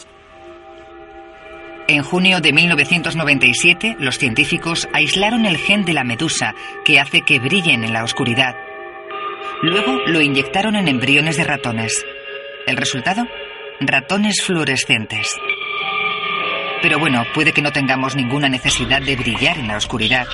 En 1.88 2.04
junio 2.04 2.40
de 2.40 2.54
1997, 2.54 3.98
los 4.00 4.18
científicos 4.18 4.88
aislaron 4.94 5.46
el 5.46 5.58
gen 5.58 5.84
de 5.84 5.94
la 5.94 6.06
medusa 6.06 6.56
que 6.86 7.00
hace 7.00 7.22
que 7.22 7.40
brillen 7.40 7.84
en 7.84 7.92
la 7.92 8.04
oscuridad. 8.04 8.56
Luego 9.62 10.00
lo 10.08 10.22
inyectaron 10.22 10.76
en 10.76 10.88
embriones 10.88 11.36
de 11.38 11.44
ratones. 11.44 12.06
¿El 12.66 12.78
resultado? 12.78 13.28
Ratones 13.82 14.42
fluorescentes. 14.42 15.36
Pero 16.82 17.00
bueno, 17.00 17.24
puede 17.34 17.54
que 17.54 17.62
no 17.62 17.72
tengamos 17.72 18.16
ninguna 18.16 18.50
necesidad 18.50 19.02
de 19.02 19.16
brillar 19.16 19.58
en 19.58 19.68
la 19.68 19.78
oscuridad. 19.78 20.28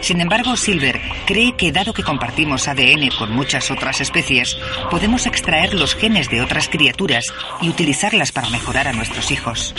Sin 0.00 0.20
embargo, 0.20 0.56
Silver 0.56 1.00
cree 1.26 1.56
que 1.56 1.72
dado 1.72 1.92
que 1.92 2.02
compartimos 2.02 2.68
ADN 2.68 3.10
con 3.18 3.32
muchas 3.32 3.70
otras 3.70 4.00
especies, 4.00 4.56
podemos 4.90 5.26
extraer 5.26 5.74
los 5.74 5.94
genes 5.94 6.30
de 6.30 6.40
otras 6.42 6.68
criaturas 6.68 7.26
y 7.60 7.68
utilizarlas 7.68 8.32
para 8.32 8.48
mejorar 8.50 8.88
a 8.88 8.92
nuestros 8.92 9.30
hijos. 9.30 9.74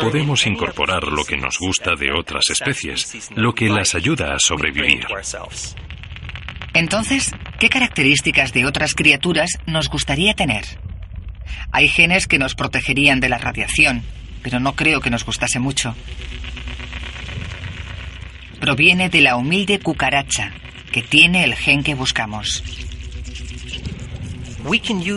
Podemos 0.00 0.46
incorporar 0.46 1.02
lo 1.04 1.24
que 1.24 1.36
nos 1.36 1.58
gusta 1.58 1.94
de 1.96 2.12
otras 2.12 2.48
especies, 2.50 3.30
lo 3.34 3.52
que 3.52 3.68
las 3.68 3.94
ayuda 3.94 4.34
a 4.34 4.38
sobrevivir. 4.38 5.06
Entonces, 6.74 7.32
¿qué 7.58 7.68
características 7.68 8.52
de 8.52 8.66
otras 8.66 8.94
criaturas 8.94 9.50
nos 9.66 9.88
gustaría 9.88 10.34
tener? 10.34 10.64
Hay 11.72 11.88
genes 11.88 12.26
que 12.26 12.38
nos 12.38 12.54
protegerían 12.54 13.20
de 13.20 13.28
la 13.28 13.38
radiación, 13.38 14.02
pero 14.42 14.60
no 14.60 14.74
creo 14.74 15.00
que 15.00 15.10
nos 15.10 15.24
gustase 15.24 15.58
mucho. 15.58 15.94
Proviene 18.60 19.08
de 19.08 19.20
la 19.20 19.36
humilde 19.36 19.78
cucaracha, 19.80 20.52
que 20.92 21.02
tiene 21.02 21.44
el 21.44 21.54
gen 21.54 21.82
que 21.82 21.94
buscamos. 21.94 22.62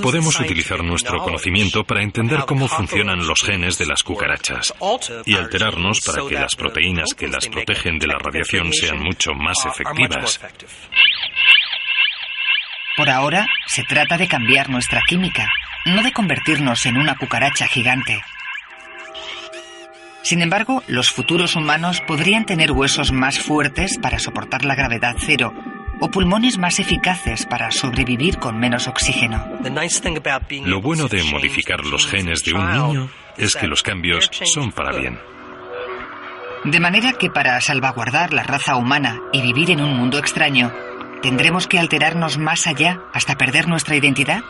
Podemos 0.02 0.40
utilizar 0.40 0.84
nuestro 0.84 1.20
conocimiento 1.20 1.84
para 1.84 2.02
entender 2.02 2.46
cómo 2.46 2.68
funcionan 2.68 3.26
los 3.26 3.42
genes 3.42 3.78
de 3.78 3.86
las 3.86 4.04
cucarachas 4.04 4.74
y 5.26 5.36
alterarnos 5.36 6.02
para 6.02 6.28
que 6.28 6.36
las 6.36 6.56
proteínas 6.56 7.14
que 7.14 7.28
las 7.28 7.48
protegen 7.48 8.00
de 8.00 8.08
la 8.08 8.18
radiación 8.18 8.72
sean 8.74 9.00
mucho 9.00 9.34
más 9.34 9.58
efectivas. 9.66 10.40
Por 12.96 13.10
ahora, 13.10 13.48
se 13.68 13.84
trata 13.84 14.18
de 14.18 14.28
cambiar 14.28 14.70
nuestra 14.70 15.02
química, 15.08 15.50
no 15.86 16.04
de 16.04 16.12
convertirnos 16.12 16.86
en 16.86 16.98
una 16.98 17.16
cucaracha 17.16 17.68
gigante. 17.68 18.22
Sin 20.22 20.42
embargo, 20.42 20.84
los 20.88 21.10
futuros 21.10 21.56
humanos 21.56 22.02
podrían 22.02 22.46
tener 22.46 22.72
huesos 22.72 23.12
más 23.12 23.40
fuertes 23.40 23.98
para 23.98 24.20
soportar 24.20 24.64
la 24.64 24.76
gravedad 24.76 25.16
cero 25.20 25.54
o 26.04 26.12
pulmones 26.12 26.58
más 26.58 26.82
eficaces 26.82 27.46
para 27.46 27.72
sobrevivir 27.72 28.38
con 28.38 28.60
menos 28.60 28.90
oxígeno. 28.90 29.42
Lo 30.66 30.82
bueno 30.82 31.08
de 31.08 31.24
modificar 31.24 31.86
los 31.86 32.06
genes 32.08 32.44
de 32.44 32.54
un 32.54 32.70
niño 32.70 33.10
es 33.38 33.56
que 33.56 33.68
los 33.68 33.82
cambios 33.84 34.30
son 34.54 34.74
para 34.74 34.98
bien. 34.98 35.18
De 36.66 36.80
manera 36.82 37.14
que 37.14 37.30
para 37.30 37.60
salvaguardar 37.62 38.34
la 38.34 38.44
raza 38.44 38.76
humana 38.76 39.22
y 39.32 39.42
vivir 39.42 39.72
en 39.72 39.82
un 39.82 39.96
mundo 39.96 40.18
extraño, 40.18 40.74
¿Tendremos 41.22 41.68
que 41.68 41.80
alterarnos 41.80 42.38
más 42.38 42.68
allá 42.68 43.00
hasta 43.14 43.38
perder 43.38 43.70
nuestra 43.70 43.96
identidad? 43.96 44.44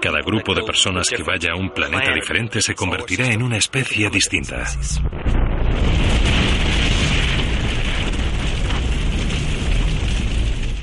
Cada 0.00 0.20
grupo 0.20 0.54
de 0.54 0.62
personas 0.62 1.08
que 1.08 1.24
vaya 1.24 1.54
a 1.54 1.56
un 1.56 1.70
planeta 1.70 2.12
diferente 2.12 2.62
se 2.62 2.76
convertirá 2.76 3.26
en 3.32 3.42
una 3.42 3.56
especie 3.56 4.08
distinta. 4.08 4.64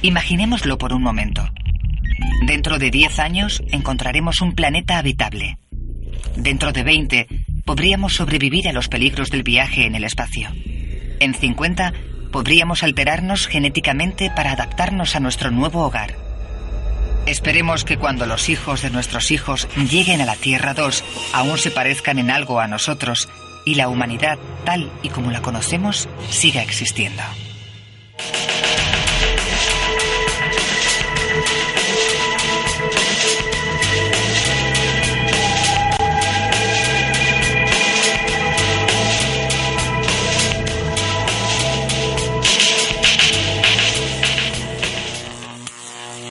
Imaginémoslo 0.06 0.78
por 0.78 0.94
un 0.94 1.02
momento. 1.02 1.50
Dentro 2.46 2.78
de 2.78 2.92
10 2.92 3.18
años 3.18 3.64
encontraremos 3.72 4.40
un 4.40 4.54
planeta 4.54 5.00
habitable. 5.00 5.58
Dentro 6.36 6.72
de 6.72 6.84
20 6.84 7.28
podríamos 7.66 8.14
sobrevivir 8.14 8.68
a 8.68 8.72
los 8.72 8.88
peligros 8.88 9.32
del 9.32 9.42
viaje 9.42 9.88
en 9.88 9.96
el 9.96 10.04
espacio. 10.04 10.50
En 11.20 11.34
50 11.34 11.94
podríamos 12.32 12.84
alterarnos 12.84 13.48
genéticamente 13.48 14.30
para 14.30 14.52
adaptarnos 14.52 15.16
a 15.16 15.20
nuestro 15.22 15.50
nuevo 15.50 15.84
hogar. 15.84 16.14
Esperemos 17.26 17.84
que 17.84 17.98
cuando 17.98 18.28
los 18.28 18.50
hijos 18.50 18.84
de 18.84 18.92
nuestros 18.92 19.32
hijos 19.32 19.68
lleguen 19.90 20.22
a 20.22 20.26
la 20.26 20.36
Tierra 20.36 20.76
2 20.76 21.04
aún 21.34 21.58
se 21.58 21.72
parezcan 21.72 22.20
en 22.20 22.30
algo 22.30 22.60
a 22.60 22.68
nosotros 22.68 23.28
y 23.66 23.74
la 23.74 23.90
humanidad 23.90 24.38
tal 24.66 24.92
y 25.02 25.10
como 25.10 25.32
la 25.32 25.42
conocemos 25.42 26.08
siga 26.30 26.62
existiendo. 26.62 27.24